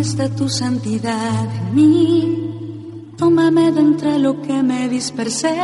[0.00, 3.12] manifiesta tu santidad en mí.
[3.18, 5.54] Tómame de entre lo que me dispersé,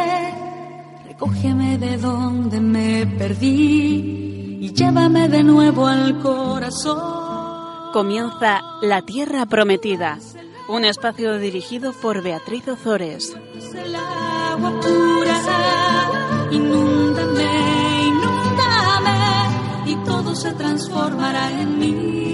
[1.06, 7.92] recógeme de donde me perdí y llévame de nuevo al corazón.
[7.95, 10.19] Comienza La Tierra Prometida,
[10.68, 13.35] un espacio dirigido por Beatriz Ozores.
[13.74, 15.41] el agua pura,
[16.50, 17.48] inúndame,
[18.10, 19.18] inúndame
[19.87, 22.25] y todo se transformará en mí.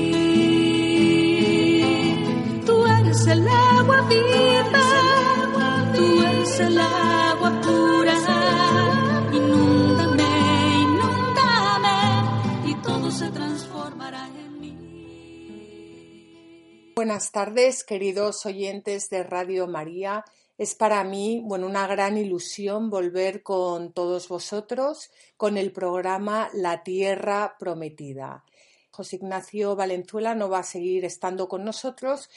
[16.95, 20.25] Buenas tardes, queridos oyentes de Radio María.
[20.57, 26.85] Es para mí, bueno, una gran ilusión volver con todos vosotros con el programa La
[26.85, 28.45] Tierra Prometida.
[28.93, 32.31] José Ignacio Valenzuela no va a seguir estando con nosotros.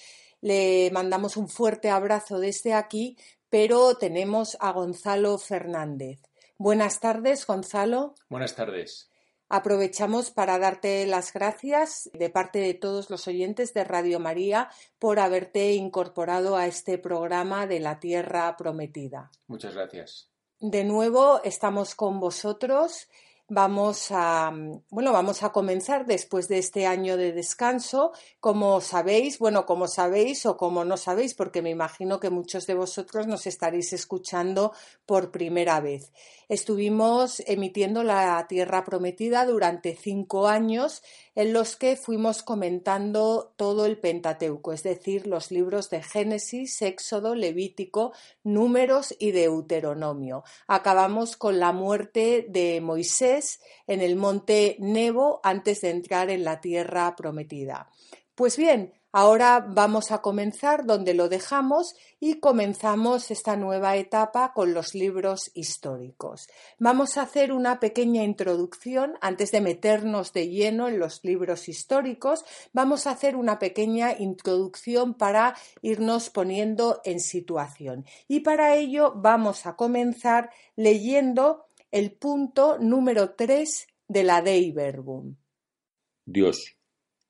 [0.46, 3.18] Le mandamos un fuerte abrazo desde aquí,
[3.50, 6.22] pero tenemos a Gonzalo Fernández.
[6.60, 8.14] Buenas tardes, Gonzalo.
[8.30, 9.10] Buenas tardes.
[9.50, 15.18] Aprovechamos para darte las gracias de parte de todos los oyentes de Radio María por
[15.18, 19.32] haberte incorporado a este programa de la Tierra Prometida.
[19.48, 20.30] Muchas gracias.
[20.60, 23.08] De nuevo estamos con vosotros.
[23.48, 24.52] Vamos a,
[24.90, 28.12] bueno, vamos a comenzar después de este año de descanso.
[28.40, 32.74] Como sabéis, bueno, como sabéis o como no sabéis, porque me imagino que muchos de
[32.74, 34.74] vosotros nos estaréis escuchando
[35.06, 36.12] por primera vez.
[36.50, 41.04] Estuvimos emitiendo La Tierra Prometida durante cinco años
[41.36, 47.36] en los que fuimos comentando todo el Pentateuco, es decir, los libros de Génesis, Éxodo,
[47.36, 50.44] Levítico, Números y Deuteronomio.
[50.68, 53.35] Acabamos con la muerte de Moisés
[53.88, 57.90] en el monte Nebo antes de entrar en la Tierra Prometida.
[58.36, 64.74] Pues bien, Ahora vamos a comenzar donde lo dejamos y comenzamos esta nueva etapa con
[64.74, 66.50] los libros históricos.
[66.80, 72.44] Vamos a hacer una pequeña introducción antes de meternos de lleno en los libros históricos.
[72.74, 78.04] Vamos a hacer una pequeña introducción para irnos poniendo en situación.
[78.28, 85.38] Y para ello vamos a comenzar leyendo el punto número 3 de la Dei Verbum.
[86.26, 86.76] Dios,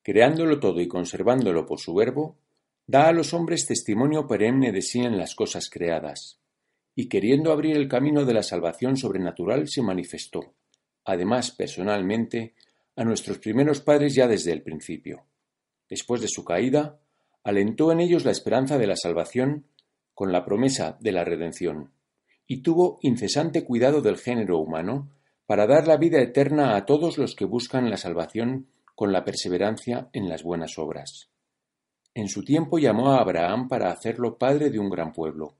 [0.02, 2.40] creándolo todo y conservándolo por su verbo,
[2.88, 6.40] da a los hombres testimonio perenne de sí en las cosas creadas,
[6.96, 10.56] y queriendo abrir el camino de la salvación sobrenatural se manifestó,
[11.04, 12.56] además personalmente,
[12.96, 15.28] a nuestros primeros padres ya desde el principio.
[15.88, 17.00] Después de su caída,
[17.44, 19.68] alentó en ellos la esperanza de la salvación
[20.16, 21.92] con la promesa de la redención,
[22.48, 25.10] y tuvo incesante cuidado del género humano
[25.46, 30.10] para dar la vida eterna a todos los que buscan la salvación con la perseverancia
[30.14, 31.30] en las buenas obras.
[32.14, 35.56] En su tiempo llamó a Abraham para hacerlo padre de un gran pueblo,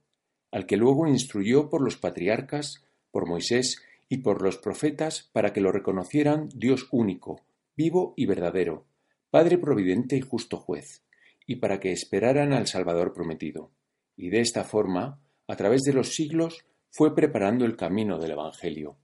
[0.50, 5.60] al que luego instruyó por los patriarcas, por Moisés y por los profetas para que
[5.60, 7.42] lo reconocieran Dios único,
[7.76, 8.86] vivo y verdadero,
[9.30, 11.02] Padre providente y justo juez,
[11.46, 13.70] y para que esperaran al Salvador prometido.
[14.16, 16.64] Y de esta forma, a través de los siglos,
[16.96, 18.96] fue preparando el camino del Evangelio.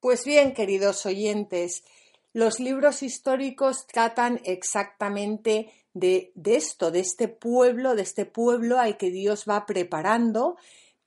[0.00, 1.84] Pues bien, queridos oyentes,
[2.32, 9.10] los libros históricos tratan exactamente de, esto, de este pueblo, de este pueblo al que
[9.10, 10.56] Dios va preparando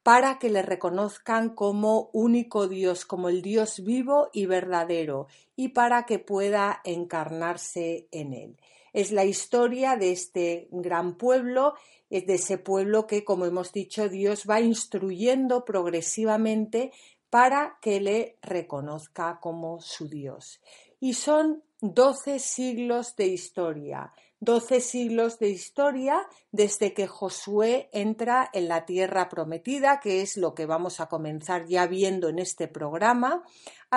[0.03, 6.05] para que le reconozcan como único Dios, como el Dios vivo y verdadero, y para
[6.05, 8.57] que pueda encarnarse en él.
[8.95, 11.73] Es la historia de este gran pueblo,
[12.09, 16.94] de ese pueblo que, como hemos dicho, Dios va instruyendo progresivamente
[17.29, 20.61] para que le reconozca como su Dios.
[21.01, 28.69] Y son doce siglos de historia, doce siglos de historia desde que Josué entra en
[28.69, 33.44] la tierra prometida, que es lo que vamos a comenzar ya viendo en este programa,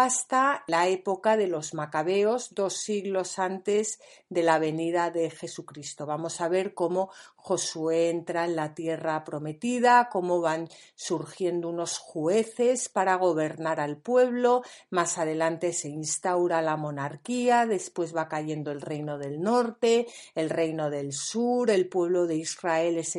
[0.05, 6.07] hasta la época de los macabeos, dos siglos antes de la venida de Jesucristo.
[6.07, 12.89] Vamos a ver cómo Josué entra en la tierra prometida, cómo van surgiendo unos jueces
[12.89, 19.19] para gobernar al pueblo, más adelante se instaura la monarquía, después va cayendo el reino
[19.19, 23.17] del norte, el reino del sur, el pueblo de Israel es,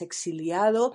[0.00, 0.94] exiliado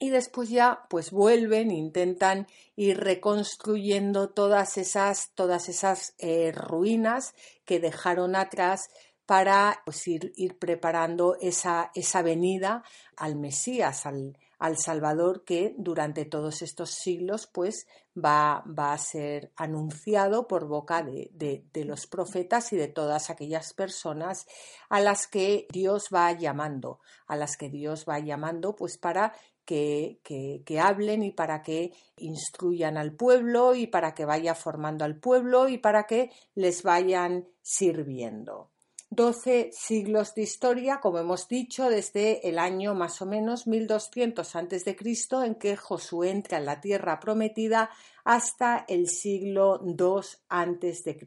[0.00, 7.34] y después ya pues vuelven, intentan ir reconstruyendo todas esas, todas esas eh, ruinas
[7.66, 8.88] que dejaron atrás
[9.26, 12.82] para pues, ir, ir preparando esa, esa venida
[13.14, 17.86] al Mesías, al, al Salvador que durante todos estos siglos pues
[18.16, 23.72] va, va a ser anunciado por boca de, de, los profetas y de todas aquellas
[23.72, 24.46] personas
[24.88, 29.32] a las que Dios va llamando, a las que Dios va llamando pues para
[29.70, 35.68] que, hablen y para que instruyan al pueblo y para que vaya formando al pueblo
[35.68, 38.70] y para que les vayan sirviendo.
[39.10, 44.96] Doce siglos de historia, como hemos dicho, desde el año más o menos 1200 a.C.,
[45.44, 47.90] en que Josué entra en la tierra prometida,
[48.24, 51.18] hasta el siglo II a.C.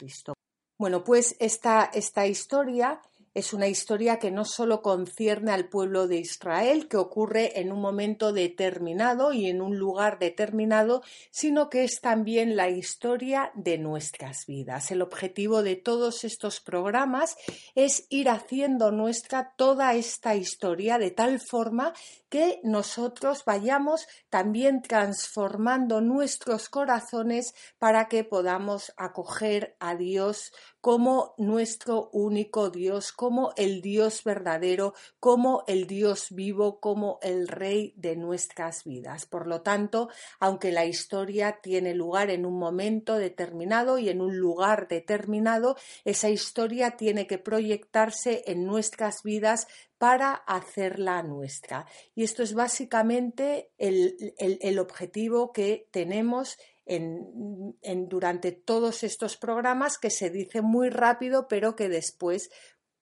[0.77, 3.01] Bueno, pues esta, esta historia
[3.33, 7.81] es una historia que no solo concierne al pueblo de Israel, que ocurre en un
[7.81, 11.01] momento determinado y en un lugar determinado,
[11.31, 14.91] sino que es también la historia de nuestras vidas.
[14.91, 17.35] El objetivo de todos estos programas
[17.75, 21.93] es ir haciendo nuestra toda esta historia de tal forma
[22.29, 30.51] que nosotros vayamos también transformando nuestros corazones para que podamos acoger a Dios
[30.83, 37.93] como nuestro único Dios, como el Dios verdadero, como el Dios vivo, como el Rey
[37.95, 39.25] de nuestras vidas.
[39.25, 40.09] Por lo tanto,
[40.41, 46.29] aunque la historia tiene lugar en un momento determinado y en un lugar determinado, esa
[46.29, 49.67] historia tiene que proyectarse en nuestras vidas
[50.03, 51.85] para hacerla nuestra.
[52.13, 57.75] Y esto es básicamente el, objetivo que tenemos en,
[58.07, 62.49] durante todos estos programas que se dice muy rápido, pero que después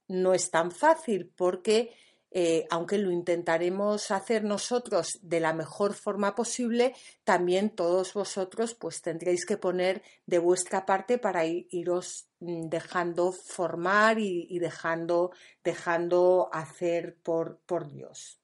[0.08, 1.92] no es tan fácil porque
[2.34, 6.96] eh, aunque lo intentaremos hacer nosotros de la mejor forma posible,
[7.26, 14.18] también todos vosotros pues tendréis que poner de vuestra parte para iros mm, dejando formar
[14.18, 15.32] y, dejando,
[15.62, 18.41] dejando hacer por, por Dios.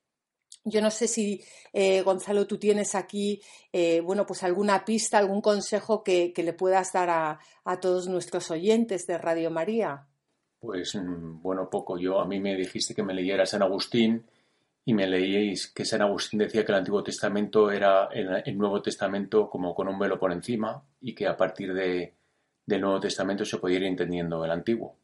[0.69, 1.41] Yo no sé si,
[1.73, 3.41] eh, Gonzalo, tú tienes aquí,
[3.71, 9.07] eh, bueno, pues alguna pista, algún consejo que, le puedas dar a todos nuestros oyentes
[9.07, 10.07] de Radio María.
[10.59, 11.97] Pues mm, bueno, poco.
[11.97, 14.25] Yo a mí me dijiste que me leyera San Agustín
[14.85, 19.49] y me leíais que San Agustín decía que el Antiguo Testamento era el, Nuevo Testamento
[19.49, 22.15] como con un velo por encima y que a partir de,
[22.65, 24.96] del Nuevo Testamento se podía ir entendiendo el Antiguo.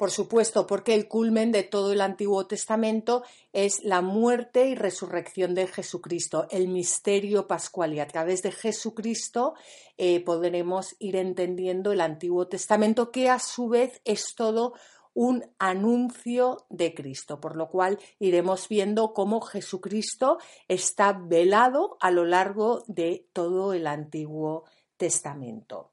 [0.00, 5.54] Por supuesto, porque el culmen de todo el Antiguo Testamento es la muerte y resurrección
[5.54, 7.92] de Jesucristo, el misterio pascual.
[7.92, 9.52] Y a través de Jesucristo
[9.98, 14.72] eh, podremos ir entendiendo el Antiguo Testamento, que a su vez es todo
[15.12, 22.24] un anuncio de Cristo, por lo cual iremos viendo cómo Jesucristo está velado a lo
[22.24, 24.64] largo de todo el Antiguo
[24.96, 25.90] Testamento.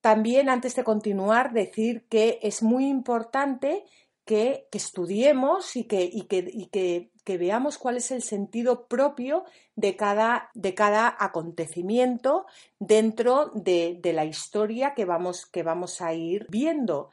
[0.00, 3.84] También, antes de continuar, decir que es muy importante
[4.24, 11.16] que, estudiemos y, que, que, veamos cuál es el sentido propio de cada, de cada
[11.18, 12.44] acontecimiento
[12.78, 17.08] dentro de, de, la historia que vamos, que vamos a ir viendo.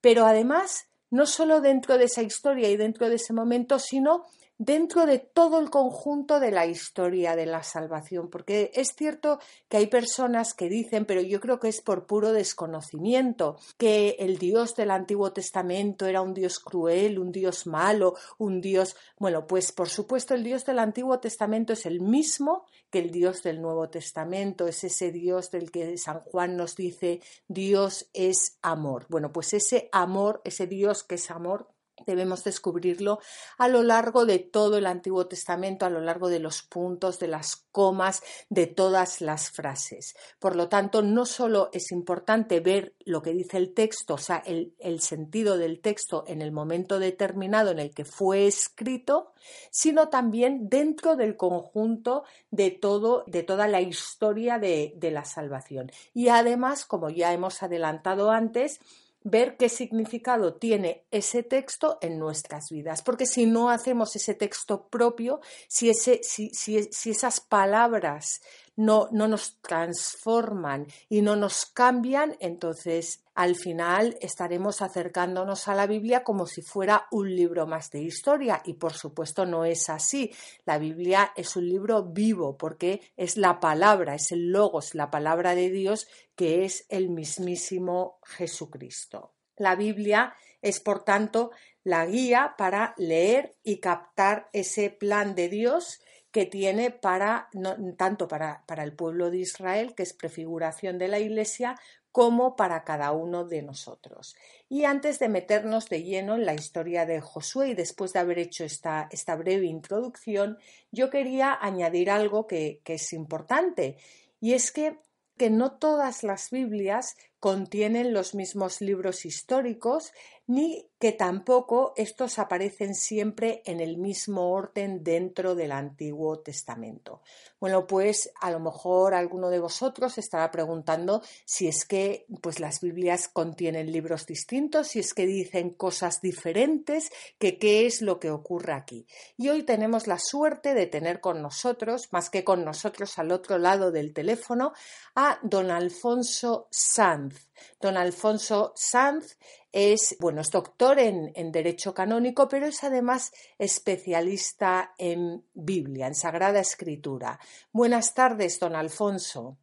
[0.00, 4.24] Pero además, no solo dentro de esa historia y dentro de ese momento, sino
[4.58, 9.38] dentro de todo el conjunto de la historia de la salvación, porque es cierto
[9.68, 14.38] que hay personas que dicen, pero yo creo que es por puro desconocimiento, que el
[14.38, 18.96] Dios del Antiguo Testamento era un Dios cruel, un Dios malo, un Dios...
[19.18, 23.42] Bueno, pues por supuesto el Dios del Antiguo Testamento es el mismo que el Dios
[23.42, 29.06] del Nuevo Testamento, es ese Dios del que San Juan nos dice Dios es amor.
[29.08, 31.68] Bueno, pues ese amor, ese Dios que es amor,
[32.06, 33.18] Debemos descubrirlo
[33.58, 37.28] a lo largo de todo el Antiguo Testamento, a lo largo de los puntos, de
[37.28, 40.14] las comas, de todas las frases.
[40.38, 44.42] Por lo tanto, no solo es importante ver lo que dice el texto, o sea,
[44.46, 49.32] el, sentido del texto en el momento determinado en el que fue escrito,
[49.70, 55.90] sino también dentro del conjunto de todo, de toda la historia de la salvación.
[56.14, 58.80] Y además, como ya hemos adelantado antes,
[59.28, 63.02] ver qué significado tiene ese texto en nuestras vidas.
[63.02, 68.40] Porque si no hacemos ese texto propio, si, ese, si, si esas palabras
[68.76, 75.86] no, no nos transforman y no nos cambian, entonces al final estaremos acercándonos a la
[75.86, 80.32] Biblia como si fuera un libro más de historia y por supuesto no es así.
[80.64, 85.54] La Biblia es un libro vivo porque es la palabra, es el logos, la palabra
[85.54, 89.32] de Dios que es el mismísimo Jesucristo.
[89.56, 91.50] La Biblia es por tanto
[91.82, 96.00] la guía para leer y captar ese plan de Dios
[96.36, 97.48] que tiene para,
[97.96, 101.80] tanto para, para el pueblo de Israel, que es prefiguración de la Iglesia,
[102.12, 104.36] como para cada uno de nosotros.
[104.68, 108.38] Y antes de meternos de lleno en la historia de Josué y después de haber
[108.38, 110.58] hecho esta, esta breve introducción,
[110.92, 113.96] yo quería añadir algo que, que es importante
[114.38, 114.98] y es que
[115.36, 120.12] que no todas las Biblias contienen los mismos libros históricos
[120.46, 127.20] ni que tampoco estos aparecen siempre en el mismo orden dentro del Antiguo Testamento.
[127.60, 132.80] Bueno, pues a lo mejor alguno de vosotros estará preguntando si es que pues las
[132.80, 138.30] Biblias contienen libros distintos, si es que dicen cosas diferentes, que qué es lo que
[138.30, 139.06] ocurre aquí.
[139.36, 143.58] Y hoy tenemos la suerte de tener con nosotros, más que con nosotros al otro
[143.58, 144.72] lado del teléfono,
[145.14, 147.48] a don Alfonso Sanz.
[147.80, 149.36] Don Alfonso Sanz
[149.72, 156.60] es, bueno, es doctor en, Derecho Canónico, pero es además especialista en Biblia, en Sagrada
[156.60, 157.38] Escritura.
[157.72, 159.58] Buenas tardes, don Alfonso.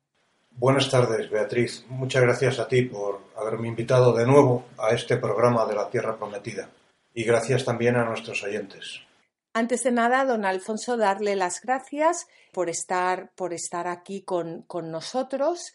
[0.52, 1.84] Buenas tardes, Beatriz.
[1.90, 6.16] Muchas gracias a ti por haberme invitado de nuevo a este programa de la Tierra
[6.16, 6.70] Prometida.
[7.16, 9.02] Y gracias también a nuestros oyentes.
[9.54, 14.92] Antes de nada, don Alfonso, darle las gracias por estar, por estar aquí con, con
[14.92, 15.74] nosotros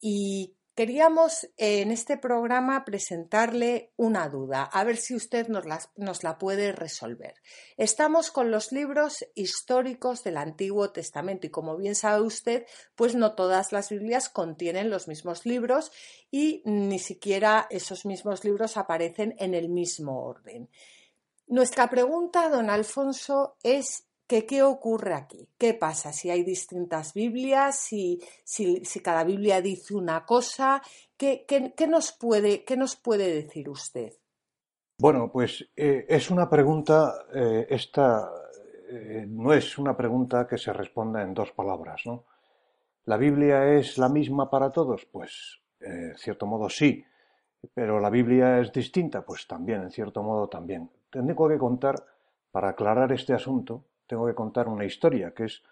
[0.00, 6.72] y Queríamos en este programa presentarle una duda, a ver si usted nos la, puede
[6.72, 7.32] resolver.
[7.78, 13.34] Estamos con los libros históricos del Antiguo Testamento y como bien sabe usted, pues no
[13.34, 15.92] todas las Biblias contienen los mismos libros
[16.30, 20.68] y ni siquiera esos mismos libros aparecen en el mismo orden.
[21.46, 25.48] Nuestra pregunta, don Alfonso, es ¿Qué, ocurre aquí?
[25.56, 27.78] ¿Qué pasa si hay distintas Biblias?
[27.78, 30.82] Si, si, cada Biblia dice una cosa,
[31.16, 31.46] ¿qué,
[31.88, 34.12] nos, puede, qué nos, puede, decir usted?
[34.98, 38.28] Bueno, pues eh, es una pregunta, eh, esta
[38.88, 42.24] eh, no es una pregunta que se responda en dos palabras, ¿no?
[43.04, 45.04] ¿La Biblia es la misma para todos?
[45.04, 47.04] Pues, en cierto modo sí,
[47.72, 50.90] pero la Biblia es distinta, pues también, en cierto modo también.
[51.10, 51.94] Tengo que contar,
[52.50, 55.62] para aclarar este asunto, tengo que contar una historia, que es,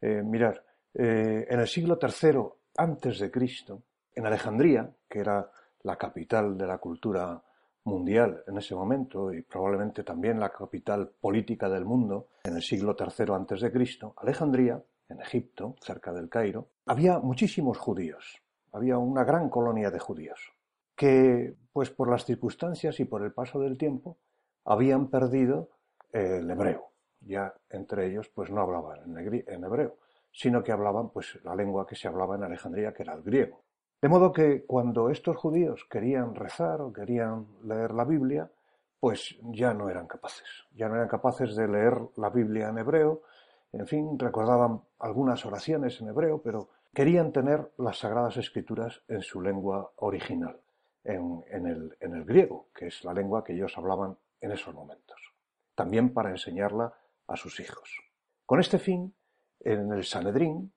[0.00, 2.40] eh, mirar, eh, en el siglo III
[2.76, 3.82] antes de Cristo,
[4.14, 5.50] en Alejandría, que era
[5.82, 7.42] la capital de la cultura
[7.84, 12.94] mundial en ese momento y probablemente también la capital política del mundo en el siglo
[12.98, 18.40] III antes de Cristo, Alejandría, en Egipto, cerca del Cairo, había muchísimos judíos,
[18.72, 20.52] había una gran colonia de judíos
[20.94, 24.18] que, pues por las circunstancias y por el paso del tiempo,
[24.64, 25.70] habían perdido
[26.12, 26.89] el hebreo
[27.20, 29.96] ya entre ellos pues no hablaban en hebreo,
[30.32, 33.62] sino que hablaban pues la lengua que se hablaba en Alejandría, que era el griego.
[34.00, 38.50] De modo que cuando estos judíos querían rezar o querían leer la Biblia,
[38.98, 43.22] pues ya no eran capaces, ya no eran capaces de leer la Biblia en hebreo,
[43.72, 49.40] en fin, recordaban algunas oraciones en hebreo, pero querían tener las Sagradas Escrituras en su
[49.40, 50.60] lengua original,
[51.04, 55.20] en, el, en el griego, que es la lengua que ellos hablaban en esos momentos.
[55.74, 56.92] También para enseñarla
[57.30, 58.02] a sus hijos.
[58.44, 59.14] Con este fin,
[59.60, 60.72] en el Sanedrín,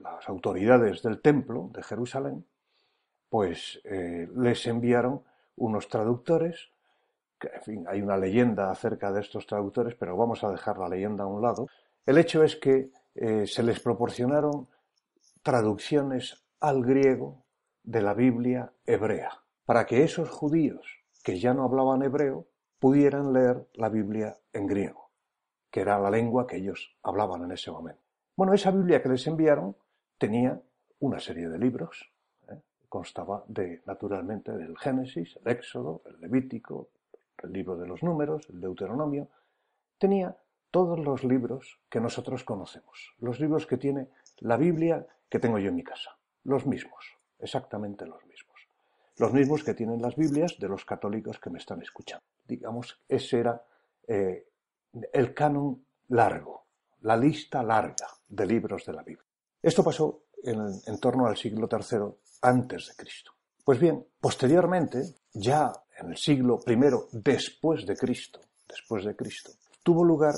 [0.00, 2.46] las autoridades del templo de Jerusalén,
[3.28, 5.22] pues eh, les enviaron
[5.56, 6.70] unos traductores,
[7.40, 11.24] en fin, hay una leyenda acerca de estos traductores, pero vamos a dejar la leyenda
[11.24, 11.68] a un lado.
[12.06, 14.68] El hecho es que eh, se les proporcionaron
[15.42, 17.44] traducciones al griego
[17.82, 19.30] de la Biblia hebrea,
[19.64, 22.46] para que esos judíos que ya no hablaban hebreo
[22.78, 25.07] pudieran leer la Biblia en griego
[25.70, 28.00] que era la lengua que ellos hablaban en ese momento.
[28.36, 29.76] Bueno, esa Biblia que les enviaron
[30.16, 30.60] tenía
[31.00, 32.10] una serie de libros,
[32.48, 32.60] ¿eh?
[32.88, 36.88] constaba de, naturalmente, del Génesis, el Éxodo, el Levítico,
[37.42, 39.28] el libro de los números, el Deuteronomio,
[39.98, 40.36] tenía
[40.70, 44.08] todos los libros que nosotros conocemos, los libros que tiene
[44.38, 48.68] la Biblia que tengo yo en mi casa, los mismos, exactamente los mismos,
[49.16, 52.24] los mismos que tienen las Biblias de los católicos que me están escuchando.
[52.46, 53.62] Digamos, ese era
[54.06, 54.46] eh,
[55.12, 56.66] el canon largo,
[57.02, 59.24] la lista larga de libros de la Biblia.
[59.62, 63.32] Esto pasó en, torno al siglo III antes de Cristo.
[63.64, 65.02] Pues bien, posteriormente,
[65.32, 66.76] ya en el siglo I
[67.12, 69.52] después de Cristo, después de Cristo,
[69.82, 70.34] tuvo lugar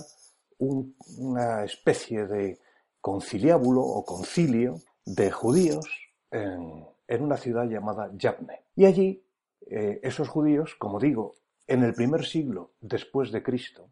[0.59, 2.59] una especie de
[3.01, 5.87] conciliábulo o concilio de judíos
[6.31, 6.87] en,
[7.21, 8.63] una ciudad llamada Yavne.
[8.77, 9.25] Y allí
[9.67, 11.35] eh, esos judíos, como digo,
[11.67, 13.91] en el primer siglo después de Cristo,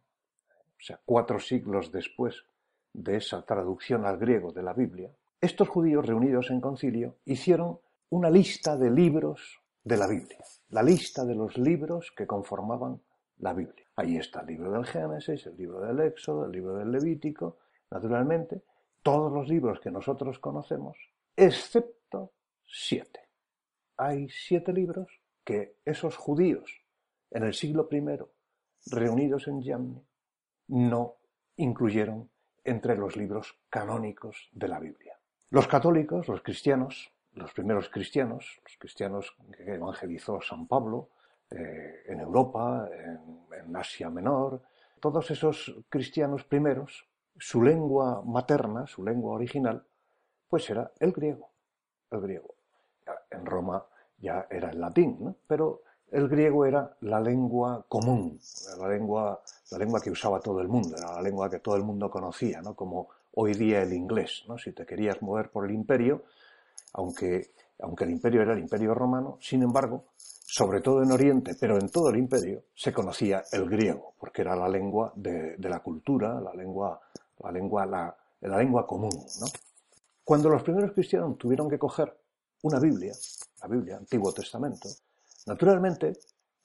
[0.78, 2.44] o sea, cuatro siglos después
[2.92, 7.78] de esa traducción al griego de la Biblia, estos judíos reunidos en concilio hicieron
[8.10, 10.38] una lista de libros de la Biblia,
[10.70, 13.00] la lista de los libros que conformaban
[13.38, 13.86] la Biblia.
[13.96, 17.58] Ahí está el libro del Génesis, el libro del Éxodo, el libro del Levítico,
[17.90, 18.62] naturalmente,
[19.02, 20.96] todos los libros que nosotros conocemos,
[21.36, 22.32] excepto
[22.66, 23.20] siete.
[23.96, 25.08] hay siete libros
[25.44, 26.70] que esos judíos
[27.30, 28.18] en el siglo I,
[28.90, 30.07] reunidos en Yamni,
[30.68, 31.16] no
[31.56, 32.30] incluyeron
[32.64, 35.18] entre los libros canónicos de la Biblia.
[35.50, 41.10] Los católicos, los cristianos, los primeros cristianos, los cristianos que evangelizó San Pablo
[41.50, 44.62] eh, en Europa, en Asia Menor,
[45.00, 47.06] todos esos cristianos primeros,
[47.38, 49.84] su lengua materna, su lengua original,
[50.48, 51.50] pues era el griego,
[52.10, 52.54] el griego.
[53.30, 53.84] En Roma
[54.18, 58.38] ya era el latín, pero el griego era la lengua común,
[58.78, 61.82] la lengua, la lengua que usaba todo el mundo, era la lengua que todo el
[61.82, 62.74] mundo conocía, ¿no?
[62.74, 64.44] como hoy día el inglés.
[64.48, 64.58] ¿no?
[64.58, 66.24] Si te querías mover por el imperio,
[66.94, 71.78] aunque, aunque el imperio era el imperio romano, sin embargo, sobre todo en Oriente, pero
[71.78, 76.40] en todo el imperio, se conocía el griego, porque era la lengua de, la cultura,
[76.40, 77.00] la lengua,
[77.42, 79.12] la lengua, la, la lengua común.
[79.40, 79.46] ¿no?
[80.24, 82.16] Cuando los primeros cristianos tuvieron que coger
[82.62, 83.12] una Biblia,
[83.60, 84.88] la Biblia, Antiguo Testamento,
[85.48, 86.12] naturalmente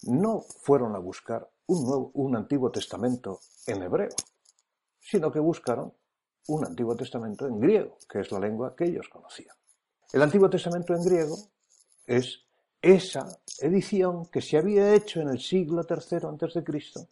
[0.04, 4.10] no fueron a buscar un, nuevo, un Antiguo Testamento en hebreo,
[5.00, 5.94] sino que buscaron
[6.48, 9.56] un Antiguo Testamento en griego, que es la lengua que ellos conocían.
[10.12, 11.38] El Antiguo Testamento en griego
[12.06, 12.42] es
[12.82, 17.08] esa edición que se había hecho en el siglo III a.C.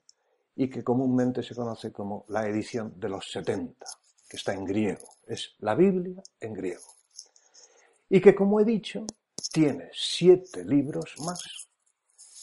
[0.58, 3.86] y que comúnmente se conoce como la edición de los 70,
[4.30, 5.08] que está en griego.
[5.26, 6.84] Es la Biblia en griego.
[8.10, 9.06] Y que, como he dicho,
[9.52, 11.61] tiene siete libros más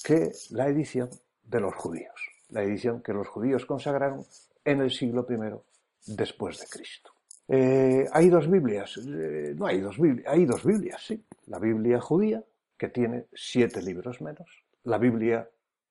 [0.08, 1.10] que la edición
[1.42, 4.24] de los judíos, la edición que los judíos consagraron
[4.64, 7.10] en el siglo I después de Cristo.
[7.46, 11.22] Eh, hay dos Biblias, eh, no hay dos Biblias, hay dos Biblias, sí.
[11.48, 12.42] La Biblia judía,
[12.78, 14.48] que tiene siete libros menos,
[14.84, 15.46] la Biblia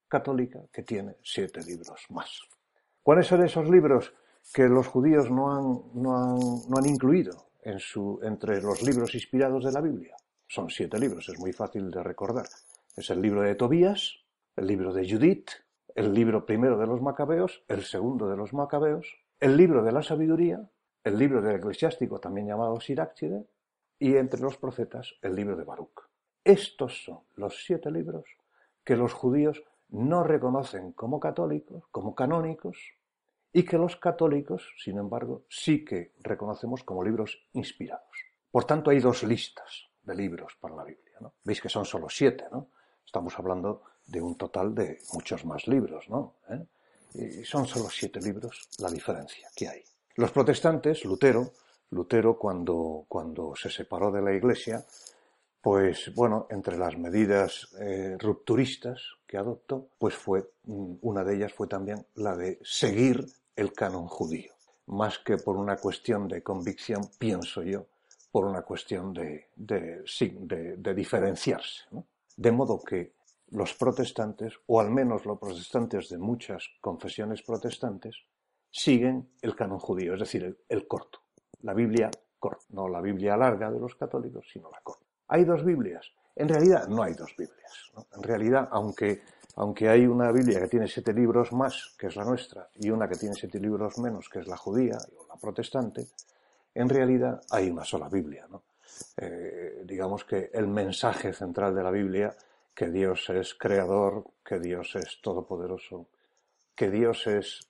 [0.08, 2.40] católica, que tiene siete libros más.
[3.04, 4.12] ¿Cuáles son esos libros
[4.52, 9.14] que los judíos no han, no han, no han incluido en su, entre los libros
[9.14, 10.16] inspirados de la Biblia?
[10.44, 12.46] Son siete libros, es muy fácil de recordar.
[12.98, 14.24] Es el libro de Tobías,
[14.56, 15.50] el libro de Judith,
[15.94, 19.06] el libro primero de los Macabeos, el segundo de los Macabeos,
[19.38, 20.68] el libro de la sabiduría,
[21.04, 23.46] el libro del eclesiástico también llamado Sirácide,
[24.00, 26.08] y entre los profetas el libro de Baruch.
[26.42, 28.24] Estos son los siete libros
[28.82, 32.78] que los judíos no reconocen como católicos, como canónicos,
[33.52, 38.24] y que los católicos, sin embargo, sí que reconocemos como libros inspirados.
[38.50, 41.18] Por tanto, hay dos listas de libros para la Biblia.
[41.20, 41.34] ¿no?
[41.44, 42.70] Veis que son solo siete, ¿no?
[43.08, 46.34] Estamos hablando de un total de muchos más libros, ¿no?
[46.50, 47.40] ¿Eh?
[47.40, 49.82] Y son solo siete libros la diferencia que hay.
[50.16, 51.54] Los protestantes, Lutero,
[51.92, 54.84] Lutero cuando, cuando se separó de la Iglesia,
[55.62, 61.54] pues bueno, entre las medidas eh, rupturistas que adoptó, pues fue, mm, una de ellas
[61.54, 63.24] fue también la de seguir
[63.56, 64.52] el canon judío,
[64.84, 67.86] más que por una cuestión de convicción, pienso yo,
[68.30, 71.84] por una cuestión de, de, diferenciarse.
[72.38, 73.14] De modo que
[73.50, 78.14] los protestantes, o al menos los protestantes de muchas confesiones protestantes,
[78.70, 81.18] siguen el canon judío, es decir, el, corto,
[81.62, 85.04] la Biblia corta, no la Biblia larga de los católicos, sino la corta.
[85.26, 86.12] ¿Hay dos Biblias?
[86.36, 87.90] En realidad no hay dos Biblias.
[88.14, 89.20] En realidad, aunque,
[89.56, 93.08] aunque hay una Biblia que tiene siete libros más, que es la nuestra, y una
[93.08, 96.06] que tiene siete libros menos, que es la judía o la protestante,
[96.72, 98.46] en realidad hay una sola Biblia.
[98.48, 98.62] ¿no?
[99.16, 102.34] Eh, digamos que el mensaje central de la Biblia,
[102.74, 106.08] que Dios es creador, que Dios es todopoderoso,
[106.74, 107.68] que Dios es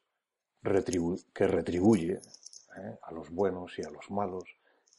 [1.33, 2.99] que retribuye ¿eh?
[3.03, 4.45] a los buenos y a los malos,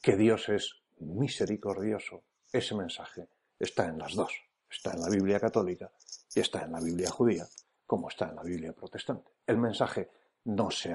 [0.02, 4.32] que Dios es misericordioso, ese mensaje está en las dos.
[4.70, 5.90] Está en la Biblia católica
[6.34, 7.44] y está en la Biblia judía,
[7.86, 9.32] como está en la Biblia protestante.
[9.46, 10.08] El mensaje
[10.44, 10.94] no se,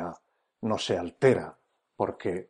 [0.61, 1.57] no se altera
[1.95, 2.49] porque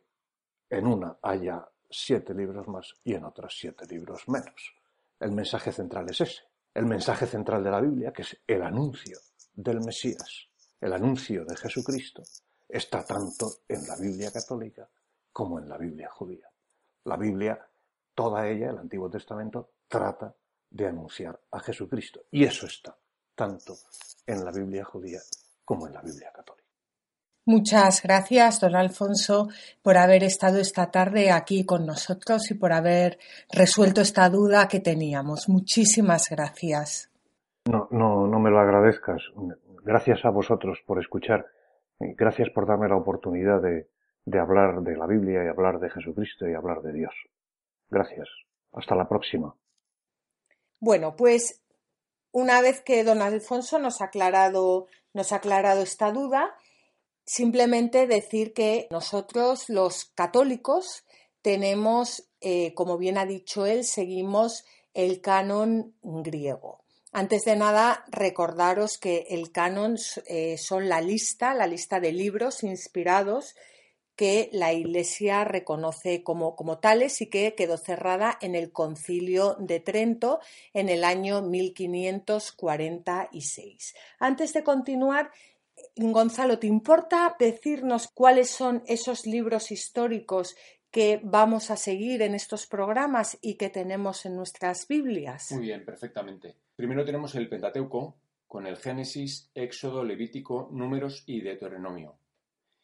[0.70, 4.74] en una haya siete libros más y en otras siete libros menos.
[5.18, 6.42] El mensaje central es ese.
[6.74, 9.18] El mensaje central de la Biblia, que es el anuncio
[9.54, 10.48] del Mesías,
[10.80, 12.22] el anuncio de Jesucristo,
[12.68, 14.88] está tanto en la Biblia católica
[15.32, 16.50] como en la Biblia judía.
[17.04, 17.66] La Biblia,
[18.14, 20.34] toda ella, el Antiguo Testamento, trata
[20.70, 22.22] de anunciar a Jesucristo.
[22.30, 22.96] Y eso está
[23.34, 23.76] tanto
[24.26, 25.20] en la Biblia judía
[25.64, 26.55] como en la Biblia católica.
[27.48, 29.48] Muchas gracias, don Alfonso,
[29.80, 33.18] por haber estado esta tarde aquí con nosotros y por haber
[33.52, 35.48] resuelto esta duda que teníamos.
[35.48, 37.08] Muchísimas gracias.
[37.66, 39.22] No, no, no me lo agradezcas.
[39.84, 41.46] Gracias a vosotros por escuchar.
[42.00, 43.86] Gracias por darme la oportunidad de,
[44.24, 47.14] de hablar de la Biblia y hablar de Jesucristo y hablar de Dios.
[47.88, 48.28] Gracias.
[48.72, 49.54] Hasta la próxima.
[50.80, 51.62] Bueno, pues
[52.32, 56.56] una vez que don Alfonso nos ha aclarado, nos ha aclarado esta duda,
[57.26, 61.04] Simplemente decir que nosotros los católicos
[61.42, 66.84] tenemos, eh, como bien ha dicho él, seguimos el canon griego.
[67.10, 72.62] Antes de nada, recordaros que el canon eh, son la lista, la lista de libros
[72.62, 73.56] inspirados
[74.14, 79.80] que la Iglesia reconoce como, como, tales y que quedó cerrada en el concilio de
[79.80, 80.40] Trento
[80.72, 83.94] en el año 1546.
[84.18, 85.30] Antes de continuar,
[85.98, 90.54] Gonzalo, ¿te importa decirnos cuáles son esos libros históricos
[90.90, 95.52] que vamos a seguir en estos programas y que tenemos en nuestras Biblias?
[95.52, 96.54] Muy bien, perfectamente.
[96.76, 98.14] Primero tenemos el Pentateuco
[98.46, 102.18] con el Génesis, Éxodo, Levítico, Números y Deuteronomio.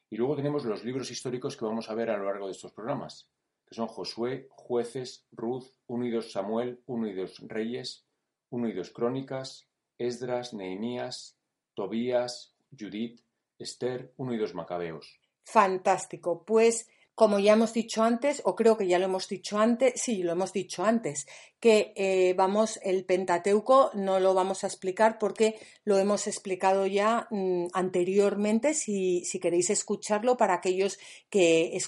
[0.09, 2.73] Y luego tenemos los libros históricos que vamos a ver a lo largo de estos
[2.73, 3.31] programas,
[3.67, 8.07] que son Josué, Jueces, Ruth, Unidos Samuel, Unidos Reyes,
[8.49, 11.39] Unidos Crónicas, Esdras, Nehemías,
[11.75, 13.21] Tobías, Judith,
[13.59, 15.19] Esther, Unidos Macabeos.
[15.45, 16.45] Fantástico.
[16.45, 20.23] Pues como ya hemos dicho antes, o creo que ya lo hemos dicho antes, sí,
[20.23, 21.27] lo hemos dicho antes,
[21.61, 27.29] que eh, vamos, el Pentateuco no lo vamos a explicar porque lo hemos explicado ya
[27.31, 31.79] mm, anteriormente, si, queréis escucharlo, para aquellos que,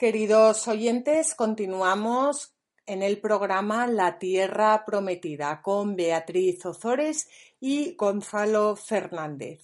[0.03, 7.29] Queridos oyentes, continuamos en el programa La Tierra Prometida con Beatriz Ozores
[7.61, 9.62] y Gonzalo Fernández.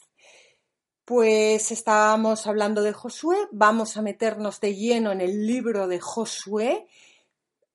[1.05, 6.87] Pues estábamos hablando de Josué, vamos a meternos de lleno en el libro de Josué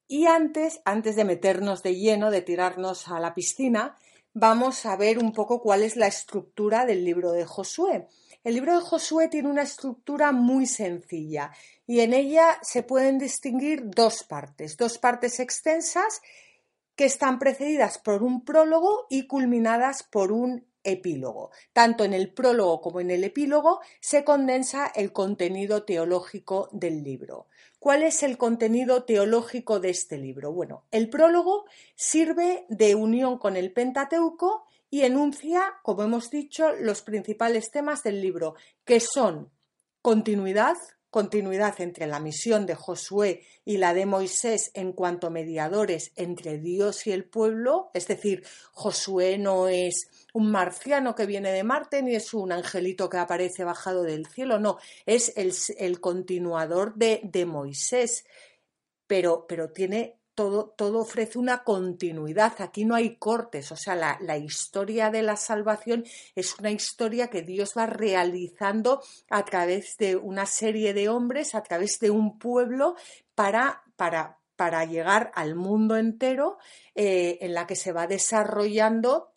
[0.07, 3.97] y antes, antes de meternos de lleno, de tirarnos a la piscina,
[4.33, 8.07] vamos a ver un poco cuál es la estructura del libro de Josué.
[8.43, 11.51] El libro de Josué tiene una estructura muy sencilla
[11.87, 16.21] y en ella se pueden distinguir dos partes, dos partes extensas
[16.97, 21.51] que están precedidas por un prólogo y culminadas por un epílogo.
[21.71, 27.47] Tanto en el prólogo como en el epílogo se condensa el contenido teológico del libro.
[27.79, 30.51] ¿Cuál es el contenido teológico de este libro?
[30.51, 31.63] Bueno, el prólogo
[31.95, 38.21] sirve de unión con el Pentateuco y enuncia, como hemos dicho, los principales temas del
[38.21, 38.53] libro,
[38.85, 39.49] que son
[40.03, 40.77] continuidad,
[41.09, 47.07] continuidad entre la misión de Josué y la de Moisés en cuanto mediadores entre Dios
[47.07, 52.13] y el pueblo, es decir, Josué no es un marciano que viene de Marte ni
[52.13, 54.77] es un angelito que aparece bajado del cielo, no,
[55.07, 58.25] es el, continuador de, de Moisés,
[59.07, 65.09] pero, pero tiene todo, ofrece una continuidad, aquí no hay cortes, o sea, la, historia
[65.09, 70.93] de la salvación es una historia que Dios va realizando a través de una serie
[70.93, 72.95] de hombres, a través de un pueblo,
[73.35, 76.57] para llegar al mundo entero,
[76.95, 79.33] eh, en la que se va desarrollando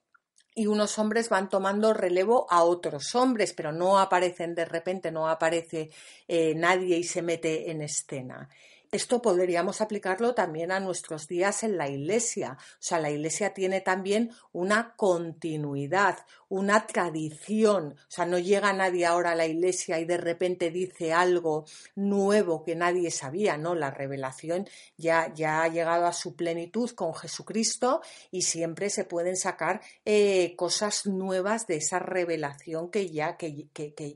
[0.58, 5.28] y unos hombres van tomando relevo a otros hombres, pero no aparecen de repente, no
[5.28, 5.90] aparece
[6.26, 8.48] eh, nadie y se mete en escena.
[8.92, 12.56] Esto podríamos aplicarlo también a nuestros días en la Iglesia.
[12.58, 17.96] O sea, la Iglesia tiene también una continuidad, una tradición.
[17.98, 22.62] O sea, no llega nadie ahora a la iglesia y de repente dice algo nuevo
[22.64, 23.74] que nadie sabía, ¿no?
[23.74, 29.36] La revelación ya, ya ha llegado a su plenitud con Jesucristo y siempre se pueden
[29.36, 33.68] sacar eh, cosas nuevas de esa revelación que ya, que,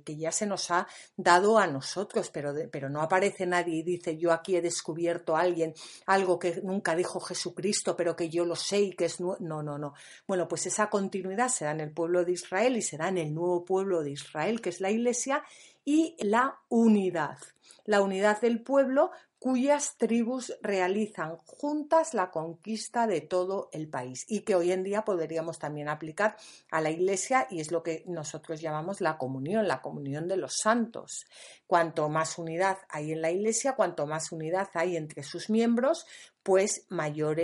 [0.06, 4.32] ya se nos ha dado a nosotros, pero, pero no aparece nadie y dice yo
[4.32, 5.74] aquí he descubierto a alguien
[6.06, 9.62] algo que nunca dijo Jesucristo, pero que yo lo sé y que es no, no,
[9.62, 9.94] no.
[10.26, 13.34] Bueno, pues esa continuidad se da en el pueblo de Israel y será en el
[13.34, 15.42] nuevo pueblo de Israel, que es la Iglesia,
[15.84, 17.38] y la unidad.
[17.84, 24.40] La unidad del pueblo cuyas tribus realizan juntas la conquista de todo el país y
[24.40, 26.36] que hoy en día podríamos también aplicar
[26.70, 30.58] a la Iglesia y es lo que nosotros llamamos la comunión, la comunión de los
[30.58, 31.24] santos.
[31.66, 36.04] Cuanto más unidad hay en la Iglesia, cuanto más unidad hay entre sus miembros,
[36.42, 37.40] pues mayor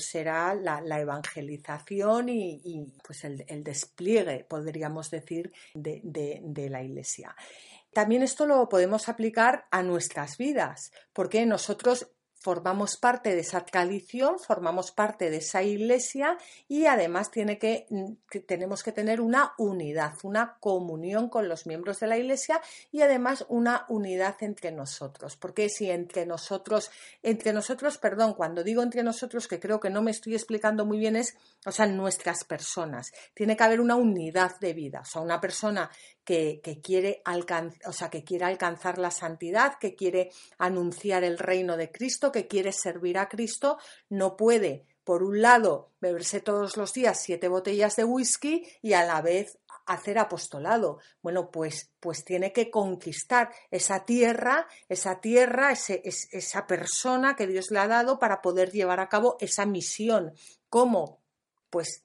[0.00, 7.34] será la, evangelización y, pues el, despliegue, podríamos decir, de la Iglesia.
[7.92, 12.08] También esto lo podemos aplicar a nuestras vidas, porque nosotros
[12.40, 17.86] formamos parte de esa tradición, formamos parte de esa iglesia y además tiene que,
[18.46, 23.44] tenemos que tener una unidad, una comunión con los miembros de la iglesia y además
[23.48, 25.36] una unidad entre nosotros.
[25.36, 26.90] Porque si entre nosotros,
[27.22, 30.98] entre nosotros, perdón, cuando digo entre nosotros, que creo que no me estoy explicando muy
[30.98, 33.12] bien, es, o sea, nuestras personas.
[33.34, 35.00] Tiene que haber una unidad de vida.
[35.00, 35.90] O sea, una persona
[36.24, 37.22] que, quiere
[37.86, 42.46] o sea, que quiere alcanzar la santidad, que quiere anunciar el reino de Cristo, que
[42.46, 47.96] quiere servir a Cristo, no puede, por un lado, beberse todos los días siete botellas
[47.96, 50.98] de whisky y a la vez hacer apostolado.
[51.22, 57.80] Bueno, pues, pues tiene que conquistar esa tierra, esa tierra, esa persona que Dios le
[57.80, 60.32] ha dado para poder llevar a cabo esa misión.
[60.68, 61.20] ¿Cómo?
[61.70, 62.04] Pues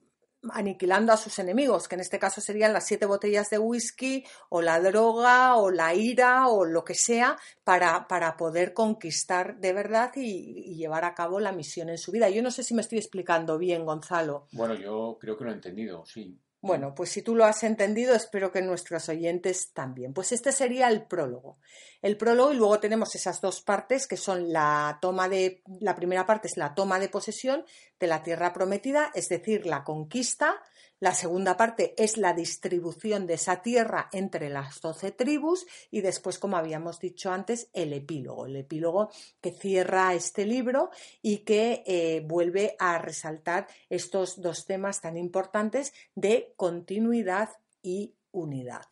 [0.52, 4.62] aniquilando a sus enemigos, que en este caso serían las siete botellas de whisky o
[4.62, 10.12] la droga o la ira o lo que sea para, para poder conquistar de verdad
[10.16, 12.30] y, llevar a cabo la misión en su vida.
[12.30, 14.48] Yo no sé si me estoy explicando bien, Gonzalo.
[14.52, 16.38] Bueno, yo creo que lo he entendido, sí.
[16.65, 20.15] Bueno, pues si tú lo has entendido, espero que nuestros oyentes también.
[20.15, 21.60] Pues este sería el prólogo.
[22.01, 26.25] El prólogo y luego tenemos esas dos partes que son la toma de, la primera
[26.25, 27.65] parte es la toma de posesión
[27.99, 30.56] de la tierra prometida, es decir, la conquista,
[31.00, 36.40] la segunda parte es la distribución de esa tierra entre las doce tribus y después,
[36.40, 39.10] como habíamos dicho antes, el epílogo, el epílogo
[39.42, 45.94] que cierra este libro y que eh, vuelve a resaltar estos dos temas tan importantes
[46.16, 47.50] de continuidad
[47.82, 48.86] y unidad.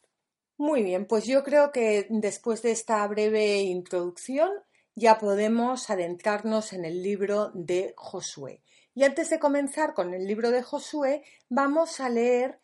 [0.57, 4.51] Muy bien, pues yo creo que después de esta breve introducción
[4.95, 8.61] ya podemos adentrarnos en el libro de Josué.
[8.95, 12.59] Y antes de comenzar con el libro de Josué, vamos a leer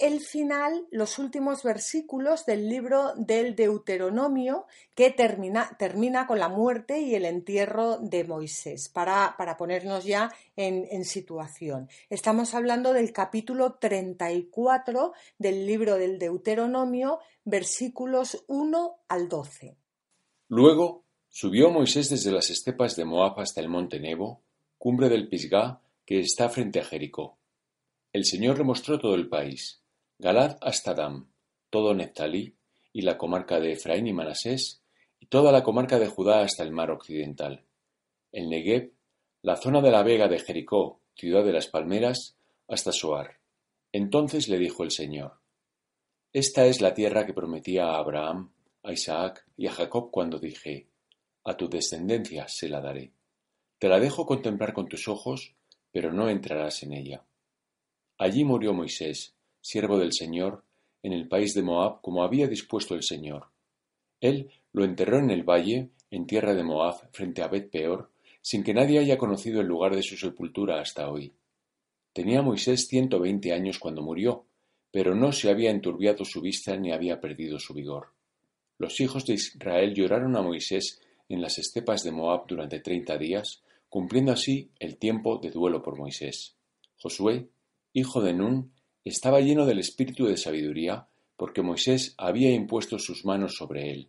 [0.00, 4.64] el final, los últimos versículos del libro del Deuteronomio,
[4.94, 10.32] que termina, termina con la muerte y el entierro de Moisés, para, para ponernos ya
[10.56, 11.90] en, en, situación.
[12.08, 19.76] Estamos hablando del capítulo 34 del libro del Deuteronomio, versículos 1 al 12.
[20.48, 24.40] Luego subió Moisés desde las estepas de Moab hasta el monte Nebo,
[24.80, 27.36] cumbre del Pisgah, que está frente a Jericó.
[28.14, 29.82] El Señor le mostró todo el país
[30.18, 31.28] Galad hasta Dan,
[31.68, 32.56] todo Neftalí,
[32.90, 34.80] y la comarca de Efraín y Manasés,
[35.20, 37.66] y toda la comarca de Judá hasta el mar occidental,
[38.32, 38.90] el Negev,
[39.42, 43.38] la zona de la vega de Jericó, ciudad de las palmeras, hasta Soar.
[43.92, 45.40] Entonces le dijo el Señor,
[46.32, 48.50] Esta es la tierra que prometía a Abraham,
[48.82, 50.88] a Isaac y a Jacob cuando dije,
[51.44, 53.12] A tu descendencia se la daré.
[53.80, 55.54] Te la dejo contemplar con tus ojos,
[55.90, 57.24] pero no entrarás en ella.
[58.18, 60.62] Allí murió Moisés, siervo del Señor,
[61.02, 63.46] en el país de Moab, como había dispuesto el Señor.
[64.20, 68.10] Él lo enterró en el valle, en tierra de Moab, frente a Bet Peor,
[68.42, 71.32] sin que nadie haya conocido el lugar de su sepultura hasta hoy.
[72.12, 74.44] Tenía Moisés ciento veinte años cuando murió,
[74.90, 78.08] pero no se había enturbiado su vista ni había perdido su vigor.
[78.76, 83.62] Los hijos de Israel lloraron a Moisés en las estepas de Moab durante treinta días,
[83.90, 86.56] cumpliendo así el tiempo de duelo por Moisés.
[86.96, 87.50] Josué,
[87.92, 88.72] hijo de Nun,
[89.04, 94.08] estaba lleno del espíritu de sabiduría, porque Moisés había impuesto sus manos sobre él.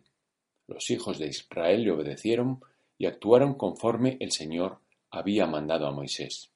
[0.68, 2.60] Los hijos de Israel le obedecieron
[2.96, 4.78] y actuaron conforme el Señor
[5.10, 6.50] había mandado a Moisés.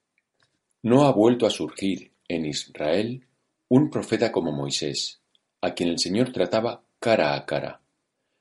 [0.83, 3.27] No ha vuelto a surgir en Israel
[3.69, 5.21] un profeta como Moisés,
[5.61, 7.81] a quien el Señor trataba cara a cara.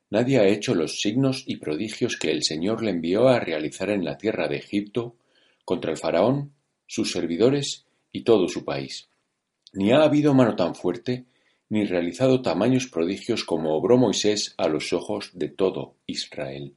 [0.09, 4.05] Nadie ha hecho los signos y prodigios que el Señor le envió a realizar en
[4.05, 5.15] la tierra de Egipto
[5.63, 6.53] contra el faraón,
[6.87, 9.09] sus servidores y todo su país.
[9.73, 11.25] Ni ha habido mano tan fuerte,
[11.69, 16.75] ni realizado tamaños prodigios como obró Moisés a los ojos de todo Israel.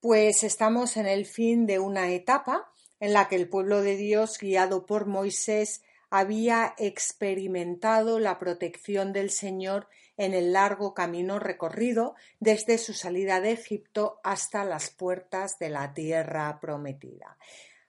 [0.00, 4.38] Pues estamos en el fin de una etapa en la que el pueblo de Dios,
[4.38, 12.78] guiado por Moisés, había experimentado la protección del Señor en el largo camino recorrido desde
[12.78, 17.36] su salida de Egipto hasta las puertas de la tierra prometida.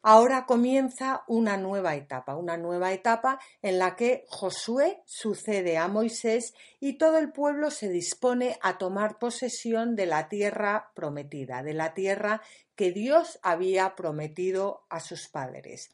[0.08, 6.54] Ahora comienza una nueva etapa, una nueva etapa en la que Josué sucede a Moisés
[6.80, 11.96] y todo el pueblo se dispone a tomar posesión de la tierra prometida, de la
[11.96, 12.44] tierra
[12.76, 15.90] que Dios había prometido a sus padres.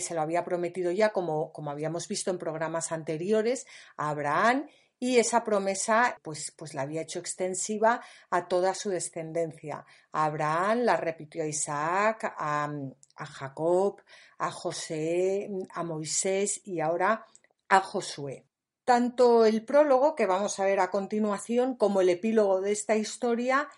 [0.00, 4.68] Se lo había prometido ya, como, como habíamos visto en programas anteriores, a Abraham
[5.02, 9.84] y esa promesa pues, pues la había hecho extensiva a toda su descendencia.
[10.12, 12.70] A Abraham la repitió a Isaac, a,
[13.16, 14.00] a Jacob,
[14.38, 17.26] a José, a Moisés y ahora
[17.68, 18.46] a Josué.
[18.84, 23.68] Tanto el prólogo que vamos a ver a continuación como el epílogo de esta historia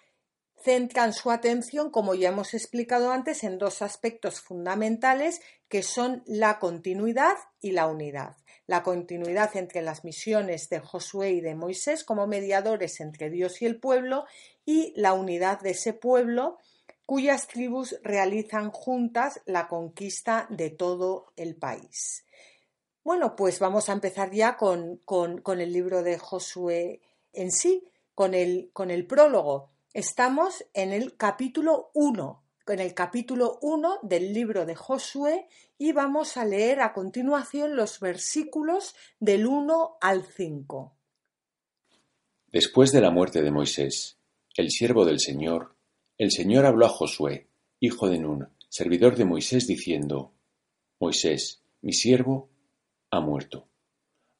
[0.62, 6.58] centran su atención, como ya hemos explicado antes, en dos aspectos fundamentales que son la
[6.58, 8.36] continuidad y la unidad.
[8.66, 13.66] La continuidad entre las misiones de Josué y de Moisés como mediadores entre Dios y
[13.66, 14.24] el pueblo
[14.64, 16.58] y la unidad de ese pueblo
[17.06, 22.24] cuyas tribus realizan juntas la conquista de todo el país.
[23.02, 25.02] Bueno, pues vamos a empezar ya con,
[25.60, 27.02] el libro de Josué
[27.34, 29.68] en sí, con el, con el prólogo.
[29.92, 35.48] Estamos en el capítulo 1, en el capítulo 1 del libro de Josué
[35.84, 40.96] y vamos a leer a continuación los versículos del 1 al 5.
[42.50, 44.16] Después de la muerte de Moisés,
[44.56, 45.76] el siervo del Señor,
[46.16, 47.48] el Señor habló a Josué,
[47.80, 50.32] hijo de Nun, servidor de Moisés, diciendo,
[50.98, 52.48] Moisés, mi siervo,
[53.10, 53.68] ha muerto.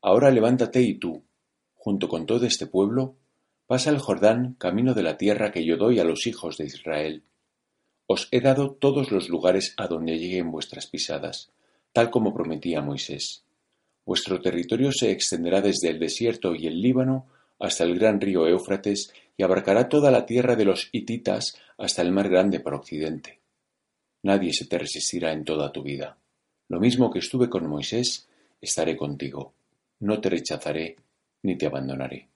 [0.00, 1.26] Ahora levántate y tú,
[1.74, 3.16] junto con todo este pueblo,
[3.66, 7.22] pasa el Jordán camino de la tierra que yo doy a los hijos de Israel.
[8.06, 11.50] Os he dado todos los lugares a donde lleguen vuestras pisadas,
[11.92, 13.44] tal como prometía Moisés.
[14.04, 17.26] Vuestro territorio se extenderá desde el desierto y el Líbano
[17.58, 22.12] hasta el gran río Éufrates y abarcará toda la tierra de los hititas hasta el
[22.12, 23.40] mar grande por occidente.
[24.22, 26.18] Nadie se te resistirá en toda tu vida.
[26.68, 28.28] Lo mismo que estuve con Moisés,
[28.60, 29.54] estaré contigo.
[30.00, 30.96] No te rechazaré
[31.42, 32.28] ni te abandonaré.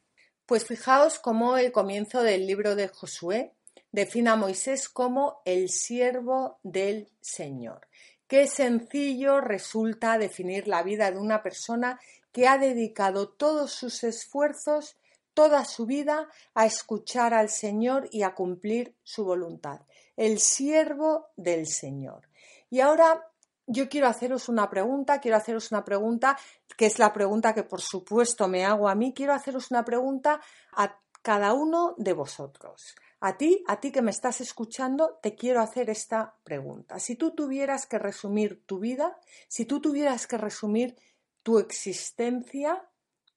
[0.46, 3.52] Pues fijaos cómo el comienzo del libro de Josué
[3.92, 7.88] define a Moisés como el siervo del Señor.
[8.26, 11.98] Qué sencillo resulta definir la vida de una persona
[12.32, 14.98] que ha dedicado todos sus esfuerzos
[15.38, 19.82] toda su vida a escuchar al Señor y a cumplir su voluntad,
[20.16, 22.28] el siervo del Señor.
[22.70, 23.24] Y ahora
[23.64, 26.36] yo quiero haceros una pregunta, quiero haceros una pregunta,
[26.76, 30.40] que es la pregunta que por supuesto me hago a mí, quiero haceros una pregunta
[30.72, 32.96] a cada uno de vosotros.
[33.20, 37.00] A ti, a ti que me estás escuchando, te quiero hacer esta pregunta.
[37.00, 40.96] Si tú tuvieras que resumir tu vida, si tú tuvieras que resumir
[41.42, 42.88] tu existencia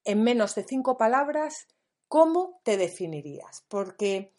[0.03, 1.67] en menos de cinco palabras,
[2.07, 3.63] ¿cómo te definirías?
[3.67, 4.33] Porque,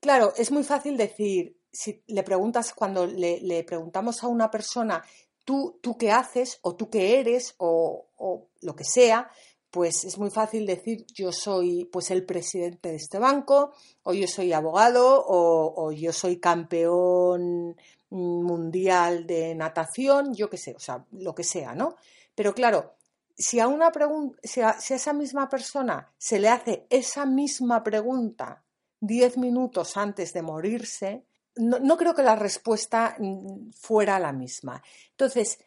[0.00, 5.04] claro, es muy fácil decir, si le preguntas, cuando le, preguntamos a una persona,
[5.44, 9.30] ¿tú, tú qué haces o tú qué eres o, o lo que sea,
[9.70, 14.26] pues es muy fácil decir yo soy pues el presidente de este banco o yo
[14.26, 17.76] soy abogado o, yo soy campeón
[18.10, 21.96] mundial de natación, yo qué sé, o sea, lo que sea, ¿no?
[22.34, 22.94] Pero claro,
[23.36, 28.64] si a una pregunta, si a, esa misma persona se le hace esa misma pregunta
[29.00, 31.24] diez minutos antes de morirse,
[31.56, 34.82] no, no creo que la respuesta mm, fuera la misma.
[35.10, 35.58] Entonces,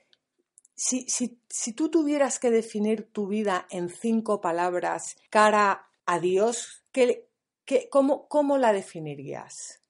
[0.84, 6.84] si, si, si, tú tuvieras que definir tu vida en cinco palabras cara a Dios,
[6.92, 7.28] ¿qué,
[7.66, 9.84] qué, cómo, ¿cómo, la definirías?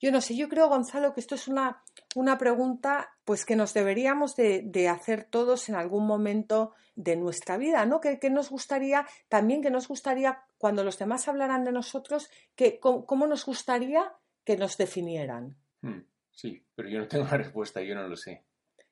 [0.00, 1.82] Yo no sé, yo creo, Gonzalo, que esto es una,
[2.14, 7.56] una pregunta pues que nos deberíamos de, de, hacer todos en algún momento de nuestra
[7.56, 8.00] vida, ¿no?
[8.00, 12.78] Que, que, nos gustaría, también que nos gustaría, cuando los demás hablaran de nosotros, que
[12.78, 14.12] cómo, nos gustaría
[14.44, 15.56] que nos definieran.
[15.80, 18.44] Hmm, sí, pero yo no tengo la respuesta, yo no lo sé.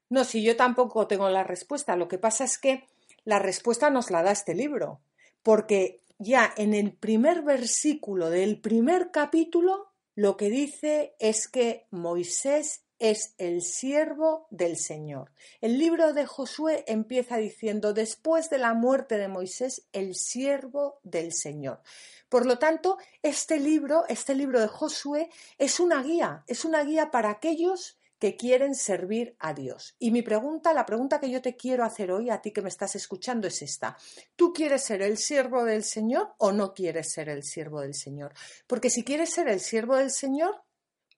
[0.09, 1.97] No, si yo tampoco tengo la respuesta.
[1.97, 2.87] Lo que pasa es que
[3.25, 5.01] la respuesta nos la da este libro,
[5.43, 12.85] porque ya en el primer versículo del primer capítulo lo que dice es que Moisés
[13.01, 15.33] es el siervo del Señor.
[15.61, 21.33] El libro de Josué empieza diciendo, después de la muerte de Moisés, el siervo del
[21.33, 21.83] Señor.
[22.29, 27.11] Por lo tanto, este libro, este libro de Josué, es una guía, es una guía
[27.11, 29.97] para aquellos que quieren servir a Dios.
[29.99, 32.71] Y mi pregunta, la pregunta que yo te quiero hacer hoy a ti que me
[32.71, 33.99] estás escuchando es esta.
[34.35, 38.33] ¿Tú quieres ser el siervo del Señor o no quieres ser el siervo del Señor?
[38.67, 40.63] Porque si quieres ser el siervo del Señor,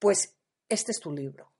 [0.01, 0.35] pues
[0.69, 1.53] este es tu libro.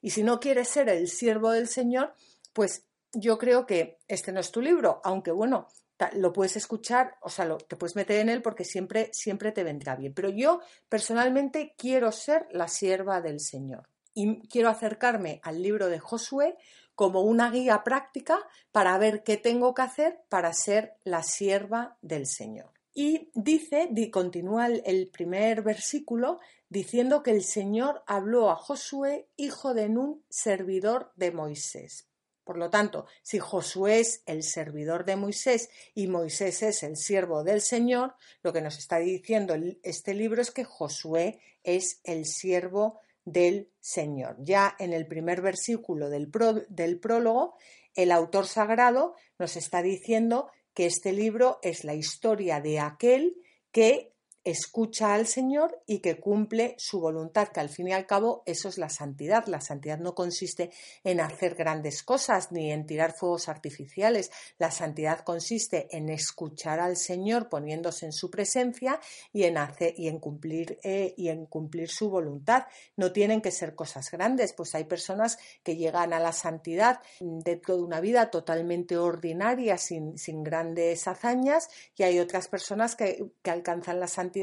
[0.00, 2.14] Y si no quieres ser el siervo del Señor,
[2.52, 5.66] pues yo creo que este no es tu libro, aunque bueno,
[6.12, 9.64] lo puedes escuchar, o sea, lo, te puedes meter en él porque siempre, siempre te
[9.64, 10.14] vendrá bien.
[10.14, 15.98] Pero yo personalmente quiero ser la sierva del Señor y quiero acercarme al libro de
[15.98, 16.56] Josué
[16.94, 18.38] como una guía práctica
[18.72, 22.70] para ver qué tengo que hacer para ser la sierva del Señor.
[22.94, 26.38] Y dice, continúa el primer versículo,
[26.68, 32.06] diciendo que el Señor habló a Josué, hijo de Nun, servidor de Moisés.
[32.44, 37.42] Por lo tanto, si Josué es el servidor de Moisés y Moisés es el siervo
[37.42, 43.00] del Señor, lo que nos está diciendo este libro es que Josué es el siervo
[43.24, 44.36] del Señor.
[44.38, 47.56] Ya en el primer versículo del, prólogo,
[47.94, 53.36] el autor sagrado nos está diciendo que este libro es la historia de aquel
[53.70, 54.13] que
[54.44, 58.68] escucha al Señor y que cumple su voluntad, que al fin y al cabo eso
[58.68, 59.46] es la santidad.
[59.46, 60.70] La santidad no consiste
[61.02, 64.30] en hacer grandes cosas ni en tirar fuegos artificiales.
[64.58, 69.00] La santidad consiste en escuchar al Señor poniéndose en su presencia
[69.32, 72.64] y en cumplir eh, y en cumplir su voluntad.
[72.96, 77.76] No tienen que ser cosas grandes, pues hay personas que llegan a la santidad dentro
[77.76, 83.50] de una vida totalmente ordinaria, sin, sin grandes hazañas, y hay otras personas que, que
[83.50, 84.33] alcanzan la santidad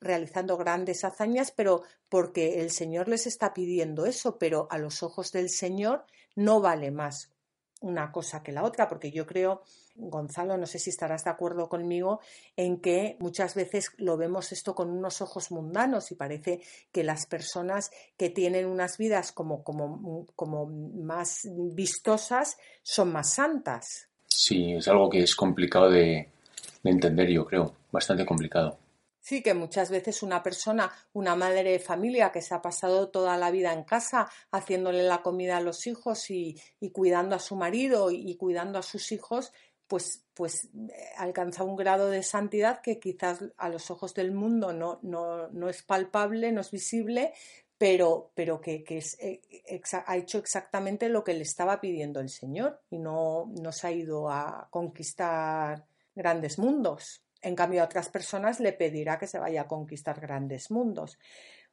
[0.00, 5.32] realizando grandes hazañas, pero porque el Señor les está pidiendo eso, pero a los ojos
[5.32, 7.30] del Señor no vale más
[7.80, 9.62] una cosa que la otra, porque yo creo,
[9.94, 12.20] Gonzalo, no sé si estarás de acuerdo conmigo,
[12.56, 16.60] en que muchas veces lo vemos esto con unos ojos mundanos y parece
[16.92, 24.08] que las personas que tienen unas vidas como, como, como más vistosas son más santas.
[24.26, 26.28] Sí, es algo que es complicado de
[26.84, 28.78] entender, yo creo, bastante complicado.
[29.20, 33.36] Sí, que muchas veces una persona, una madre de familia que se ha pasado toda
[33.36, 36.56] la vida en casa haciéndole la comida a los hijos y,
[36.92, 39.52] cuidando a su marido y, cuidando a sus hijos,
[39.86, 44.72] pues, pues eh, alcanza un grado de santidad que quizás a los ojos del mundo
[44.72, 47.34] no, no, no es palpable, no es visible,
[47.76, 49.42] pero, pero que, que es, eh,
[50.06, 53.92] ha hecho exactamente lo que le estaba pidiendo el Señor y no, no se ha
[53.92, 57.22] ido a conquistar grandes mundos.
[57.42, 61.18] En cambio, a otras personas le pedirá que se vaya a conquistar grandes mundos.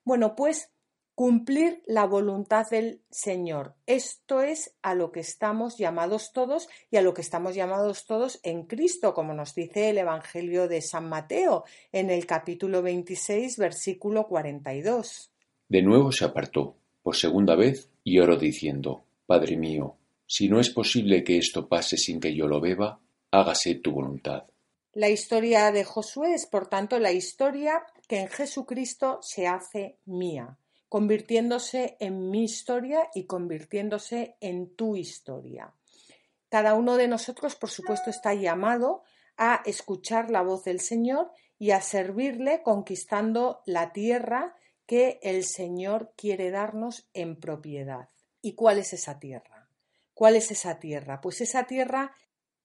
[0.04, 0.72] Bueno, pues
[1.18, 3.74] cumplir la voluntad del Señor.
[3.88, 8.40] Esto es a lo que estamos llamados todos y a lo que estamos llamados todos
[8.44, 14.28] en Cristo, como nos dice el Evangelio de San Mateo en el capítulo 26, versículo
[14.28, 15.32] 42.
[15.68, 19.96] De nuevo se apartó por segunda vez y oró diciendo, Padre mío,
[20.28, 23.00] Si no es posible que esto pase sin que yo lo beba,
[23.32, 24.44] hágase tu voluntad.
[24.98, 30.58] La historia de Josué es, por tanto, la historia que en Jesucristo se hace mía,
[30.90, 35.72] convirtiéndose en mi historia y convirtiéndose en tu historia.
[36.50, 39.04] Cada uno de nosotros, por supuesto, está llamado
[39.38, 41.30] a escuchar la voz del Señor
[41.60, 44.56] y a servirle conquistando la tierra
[44.88, 48.10] que el Señor quiere darnos en propiedad.
[48.42, 49.70] ¿Y cuál es esa tierra?
[50.16, 51.22] ¿Cuál es esa tierra?
[51.22, 52.16] Pues esa tierra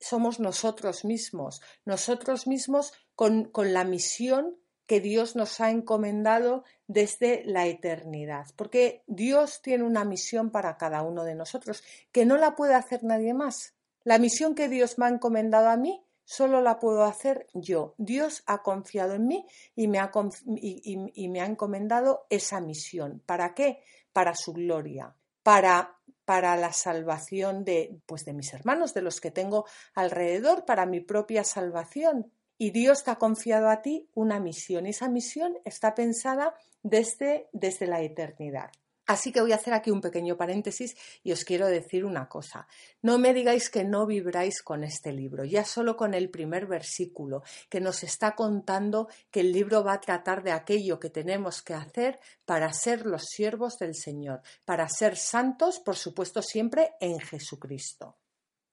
[0.02, 7.42] somos nosotros mismos, nosotros mismos con, con la misión que Dios nos ha encomendado desde
[7.46, 12.56] la eternidad, porque Dios tiene una misión para cada uno de nosotros que no la
[12.56, 13.74] puede hacer nadie más.
[14.04, 17.94] La misión que Dios me ha encomendado a mí solo la puedo hacer yo.
[17.96, 19.46] Dios ha confiado en mí
[19.76, 20.10] y me ha,
[20.44, 23.22] y me ha encomendado esa misión.
[23.24, 23.82] ¿Para qué?
[24.12, 29.30] Para su gloria, para para la salvación de pues de mis hermanos, de los que
[29.30, 32.32] tengo alrededor, para mi propia salvación.
[32.58, 34.86] Y Dios te ha confiado a ti una misión.
[34.86, 38.70] Y esa misión está pensada desde, desde la eternidad.
[39.06, 42.66] Así que voy a hacer aquí un pequeño paréntesis y os quiero decir una cosa.
[43.02, 47.42] No me digáis que no vibráis con este libro, ya solo con el primer versículo,
[47.68, 51.74] que nos está contando que el libro va a tratar de aquello que tenemos que
[51.74, 58.21] hacer para ser los siervos del Señor, para ser santos, por supuesto, siempre en Jesucristo.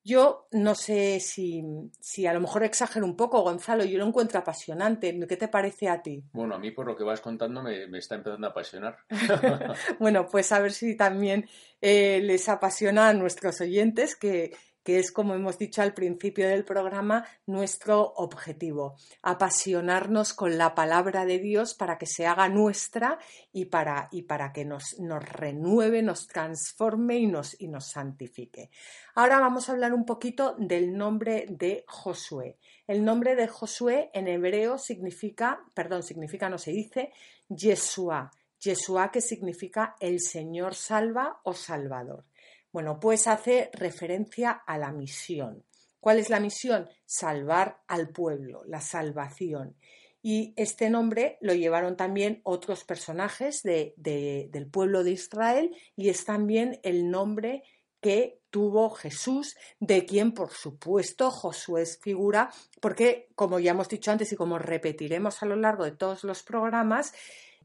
[0.10, 1.64] Yo no sé si,
[1.99, 5.16] si, a lo mejor exagero un poco, Gonzalo, yo lo encuentro apasionante.
[5.28, 6.24] ¿Qué te parece a ti?
[6.34, 8.97] Bueno, a mí por lo que vas contando me, está empezando a apasionar.
[9.99, 11.47] bueno, pues a ver si también
[11.80, 14.51] eh, les apasiona a nuestros oyentes que,
[14.84, 21.25] que es, como hemos dicho al principio del programa, nuestro objetivo, apasionarnos con la palabra
[21.25, 23.19] de Dios para que se haga nuestra
[23.51, 28.69] y para, y para que nos, nos, renueve, nos transforme y nos, y nos santifique.
[29.15, 32.57] Ahora vamos a hablar un poquito del nombre de Josué.
[32.88, 37.11] El nombre de Josué en hebreo significa, perdón, significa, no se dice,
[37.49, 38.32] Yeshua.
[38.59, 42.25] Yeshua que significa el Señor salva o Salvador.
[42.72, 45.63] Bueno, pues hace referencia a la misión.
[45.99, 46.88] ¿Cuál es la misión?
[47.05, 49.76] Salvar al pueblo, la salvación.
[50.22, 56.80] Y este nombre lo llevaron también otros personajes del pueblo de Israel y es también
[56.84, 57.63] el nombre
[58.01, 62.49] que tuvo Jesús, de quien por supuesto Josué es figura,
[62.82, 66.43] porque como ya hemos dicho antes y como repetiremos a lo largo de todos los
[66.43, 67.13] programas,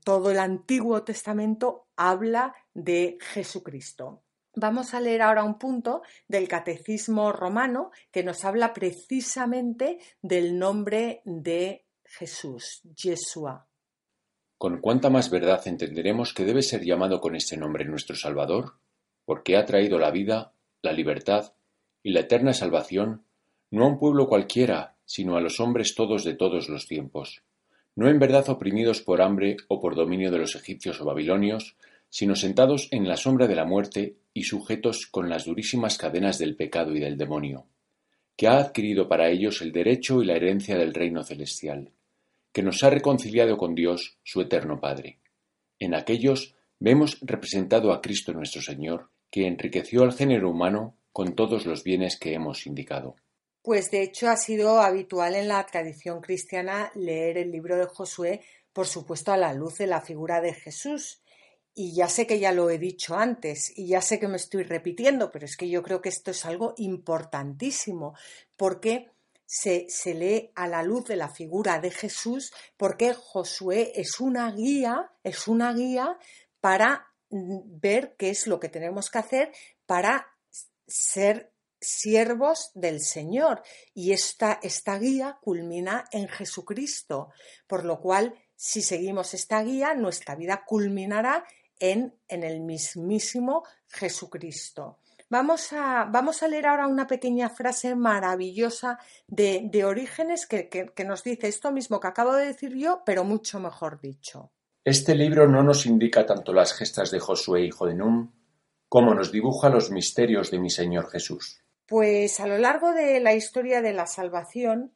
[0.05, 4.23] todo el Antiguo Testamento habla de Jesucristo.
[4.57, 11.23] Vamos a leer ahora un punto del Catecismo romano que nos habla precisamente del nombre
[11.25, 13.67] de Jesús, Yeshua.
[14.57, 18.79] Con cuánta más verdad entenderemos que debe ser llamado con este nombre nuestro Salvador,
[19.25, 20.53] porque ha traído la vida,
[20.83, 21.55] la libertad
[22.05, 23.25] y la eterna salvación,
[23.71, 27.43] no a un pueblo cualquiera, sino a los hombres todos de todos los tiempos,
[27.97, 31.77] no en verdad oprimidos por hambre o por dominio de los egipcios o babilonios,
[32.09, 36.57] sino sentados en la sombra de la muerte y sujetos con las durísimas cadenas del
[36.57, 37.69] pecado y del demonio,
[38.37, 41.93] que ha adquirido para ellos el derecho y la herencia del reino celestial,
[42.53, 45.21] que nos ha reconciliado con Dios, su eterno Padre.
[45.79, 51.65] En aquellos vemos representado a Cristo nuestro Señor, que enriqueció al género humano con todos
[51.65, 53.17] los bienes que hemos indicado.
[53.63, 58.43] Pues de hecho ha sido habitual en la tradición cristiana leer el libro de Josué,
[58.73, 61.23] por supuesto a la luz de la figura de Jesús,
[61.75, 64.63] y ya sé que ya lo he dicho antes y ya sé que me estoy
[64.63, 68.15] repitiendo, pero es que yo creo que esto es algo importantísimo
[68.57, 69.11] porque
[69.47, 74.51] se, se, lee a la luz de la figura de Jesús, porque Josué es una
[74.53, 76.17] guía, es una guía
[76.61, 79.53] para ver qué es lo que tenemos que hacer
[79.87, 80.29] para
[80.87, 83.63] ser siervos del Señor.
[83.93, 87.31] Y esta, esta guía culmina en Jesucristo,
[87.67, 91.45] por lo cual si seguimos esta guía, nuestra vida culminará
[91.79, 94.99] en, el mismísimo Jesucristo.
[95.31, 101.25] Vamos a, vamos a, leer ahora una pequeña frase maravillosa de, Orígenes que, que, nos
[101.25, 104.53] dice esto mismo que acabo de decir yo, pero mucho mejor dicho.
[104.85, 108.33] Este libro no nos indica tanto las gestas de Josué, hijo de Nun,
[108.89, 111.65] como nos dibuja los misterios de mi Señor Jesús.
[111.87, 114.93] Pues a lo largo de la historia de la salvación,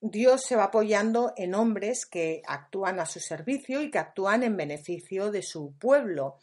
[0.00, 4.56] Dios se va apoyando en hombres que actúan a su servicio y que actúan en
[4.56, 6.36] beneficio de su pueblo,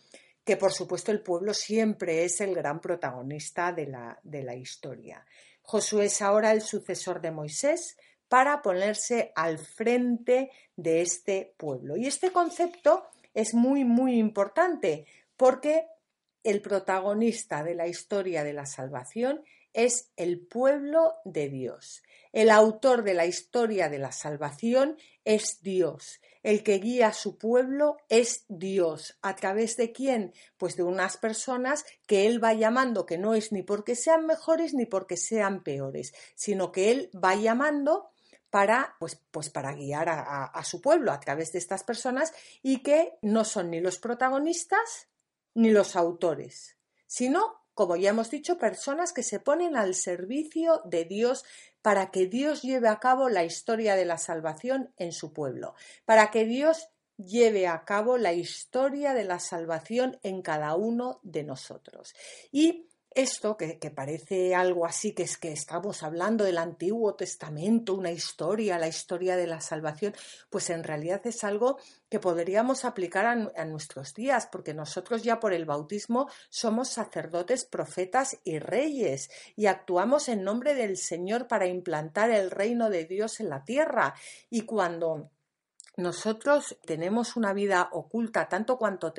[0.43, 5.25] que por supuesto el pueblo siempre es el gran protagonista de la, de la historia.
[5.61, 7.97] Josué es ahora el sucesor de Moisés
[8.27, 11.95] para ponerse al frente de este pueblo.
[11.95, 15.05] Y este concepto es muy, muy importante
[15.37, 15.87] porque
[16.43, 19.43] el protagonista de la historia de la salvación
[19.75, 22.01] es el pueblo de Dios.
[22.31, 26.21] El autor de la historia de la salvación es Dios.
[26.43, 29.17] El que guía a su pueblo es Dios.
[29.21, 30.33] ¿A través de quién?
[30.57, 34.73] Pues de unas personas que Él va llamando, que no es ni porque sean mejores
[34.73, 38.11] ni porque sean peores, sino que Él va llamando
[38.49, 42.81] para, pues, pues para guiar a, a su pueblo a través de estas personas y
[42.81, 45.09] que no son ni los protagonistas
[45.53, 51.05] ni los autores, sino como ya hemos dicho, personas que se ponen al servicio de
[51.05, 51.43] Dios
[51.81, 56.31] para que Dios lleve a cabo la historia de la salvación en su pueblo, para
[56.31, 62.15] que Dios lleve a cabo la historia de la salvación en cada uno de nosotros.
[62.51, 68.11] Y esto, que, parece algo así, que es que estamos hablando del Antiguo Testamento, una
[68.11, 70.13] historia, la historia de la salvación,
[70.49, 75.53] pues en realidad es algo que podríamos aplicar a, nuestros días, porque nosotros ya por
[75.53, 82.31] el bautismo somos sacerdotes, profetas y reyes, y actuamos en nombre del Señor para implantar
[82.31, 84.13] el reino de Dios en la tierra.
[84.49, 85.31] Y cuando
[85.97, 89.13] nosotros tenemos una vida oculta, tanto cuando,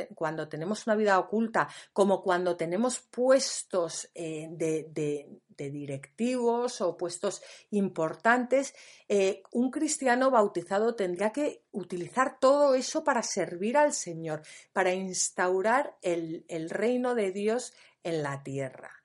[0.49, 8.75] tenemos una vida oculta como cuando tenemos puestos eh, de, directivos o puestos importantes,
[9.09, 15.97] eh, un cristiano bautizado tendría que utilizar todo eso para servir al Señor, para instaurar
[16.03, 17.73] el, el reino de Dios
[18.03, 19.03] en la tierra,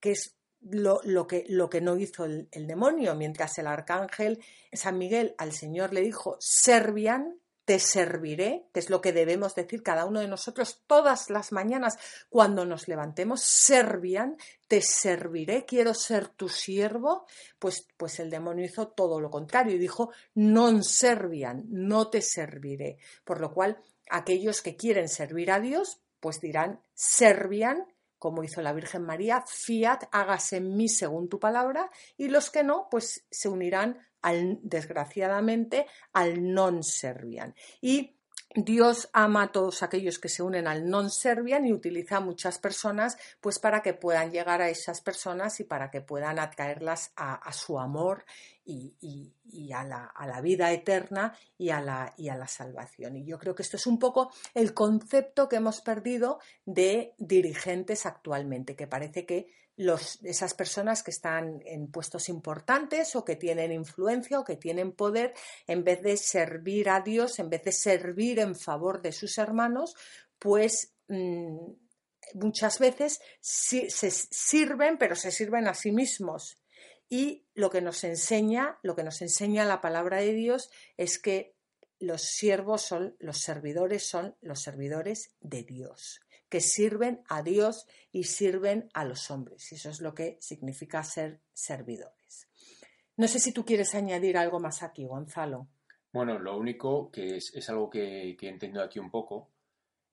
[0.00, 4.42] que es lo, que, lo que no hizo el, demonio, mientras el arcángel
[4.72, 9.82] San Miguel al Señor le dijo, servian, te serviré, que es lo que debemos decir
[9.82, 11.98] cada uno de nosotros todas las mañanas
[12.28, 14.36] cuando nos levantemos, servian,
[14.66, 17.26] te serviré, quiero ser tu siervo,
[17.58, 22.98] pues, pues el demonio hizo todo lo contrario y dijo, non servian, no te serviré.
[23.24, 23.78] Por lo cual,
[24.10, 27.86] aquellos que quieren servir a Dios, pues dirán, servian,
[28.20, 32.62] como hizo la Virgen María, fiat, hágase en mí según tu palabra, y los que
[32.62, 33.98] no, pues se unirán
[34.62, 37.54] desgraciadamente al non servian.
[37.80, 38.14] Y
[38.54, 42.58] Dios ama a todos aquellos que se unen al non servian y utiliza a muchas
[42.58, 47.52] personas pues para que puedan llegar a esas personas y para que puedan atraerlas a
[47.52, 48.24] su amor
[48.70, 53.16] y, a, la, vida eterna y a la, salvación.
[53.16, 58.06] Y yo creo que esto es un poco el concepto que hemos perdido de dirigentes
[58.06, 59.48] actualmente, que parece que
[60.24, 65.32] esas personas que están en puestos importantes o que tienen influencia o que tienen poder,
[65.66, 69.94] en vez de servir a Dios, en vez de servir en favor de sus hermanos,
[70.38, 71.56] pues mm,
[72.34, 76.59] muchas veces se sirven, pero se sirven a sí mismos
[77.10, 81.56] y lo que nos enseña, lo que nos enseña la palabra de Dios es que
[81.98, 88.24] los siervos son, los servidores son los servidores de Dios, que sirven a Dios y
[88.24, 89.70] sirven a los hombres.
[89.72, 92.48] Y eso es lo que significa ser servidores.
[93.16, 95.68] No sé si tú quieres añadir algo más aquí, Gonzalo.
[96.12, 99.50] Bueno, lo único que es, algo que, que aquí un poco,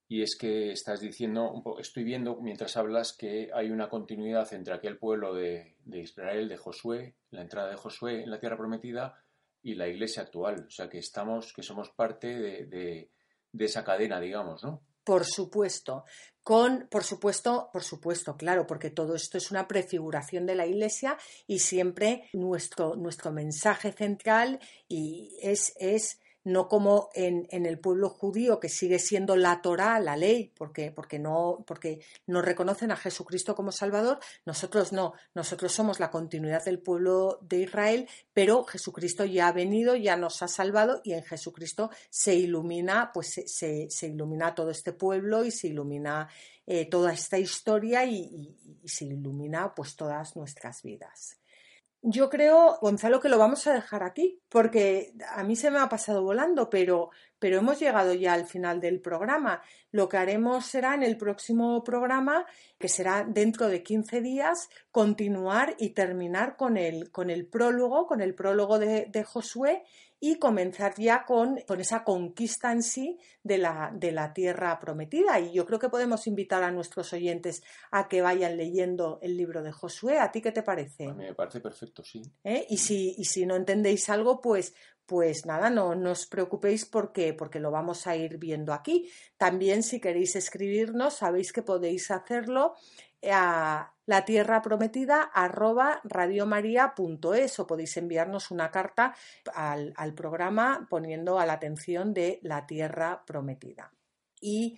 [0.09, 4.97] y es que estás diciendo, estoy viendo mientras hablas que hay una continuidad entre aquel
[4.97, 9.21] pueblo de, Israel, de Josué, la entrada de Josué en la tierra prometida
[9.61, 10.65] y la iglesia actual.
[10.67, 13.11] O sea que estamos, que somos parte de,
[13.59, 14.81] esa cadena, digamos, ¿no?
[15.03, 16.03] Por supuesto,
[16.43, 21.17] con, por supuesto, por supuesto, claro, porque todo esto es una prefiguración de la Iglesia
[21.47, 28.59] y siempre nuestro, nuestro mensaje central y es, es no como en, el pueblo judío
[28.61, 33.53] que sigue siendo la Torá, la ley, porque, porque, no, porque no reconocen a Jesucristo
[33.53, 39.49] como Salvador, nosotros no, nosotros somos la continuidad del pueblo de Israel, pero Jesucristo ya
[39.49, 44.55] ha venido, ya nos ha salvado y en Jesucristo se ilumina, pues se, se, ilumina
[44.55, 46.29] todo este pueblo y se ilumina
[46.65, 51.37] eh, toda esta historia y, y se ilumina pues todas nuestras vidas.
[52.03, 55.89] Yo creo, Gonzalo, que lo vamos a dejar aquí, porque a mí se me ha
[55.89, 59.61] pasado volando, pero, pero hemos llegado ya al final del programa.
[59.91, 62.45] Lo que haremos será en el próximo programa,
[62.77, 68.21] que será dentro de 15 días, continuar y terminar con el, con el prólogo, con
[68.21, 69.83] el prólogo de, de Josué
[70.19, 75.39] y comenzar ya con, esa conquista en sí de la, de la tierra prometida.
[75.39, 79.61] Y yo creo que podemos invitar a nuestros oyentes a que vayan leyendo el libro
[79.61, 80.19] de Josué.
[80.19, 81.05] ¿A ti qué te parece?
[81.05, 82.21] A mí me parece perfecto, sí.
[82.43, 82.65] ¿Eh?
[82.69, 84.73] Y, si, y si no entendéis algo, pues,
[85.07, 89.09] pues nada, no, no, os preocupéis porque, porque lo vamos a ir viendo aquí.
[89.37, 92.75] También si queréis escribirnos, sabéis que podéis hacerlo
[93.31, 95.31] a la tierra prometida
[96.03, 99.15] radiomaria.es o podéis enviarnos una carta
[99.53, 103.91] al, programa poniendo a la atención de la tierra prometida.
[104.39, 104.77] Y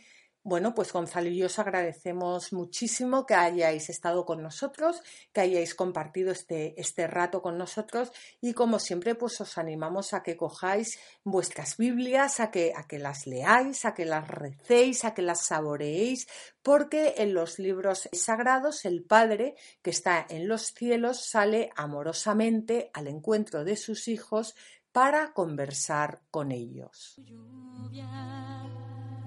[0.49, 5.75] bueno, pues Gonzalo y yo os agradecemos muchísimo que hayáis estado con nosotros, que hayáis
[5.75, 10.97] compartido este, este rato con nosotros y como siempre, pues os animamos a que cojáis
[11.23, 15.45] vuestras Biblias, a que, a que las leáis, a que las recéis, a que las
[15.45, 16.27] saboreéis,
[16.63, 23.07] porque en los libros sagrados el Padre que está en los cielos sale amorosamente al
[23.07, 24.55] encuentro de sus hijos
[24.91, 27.21] para conversar con ellos.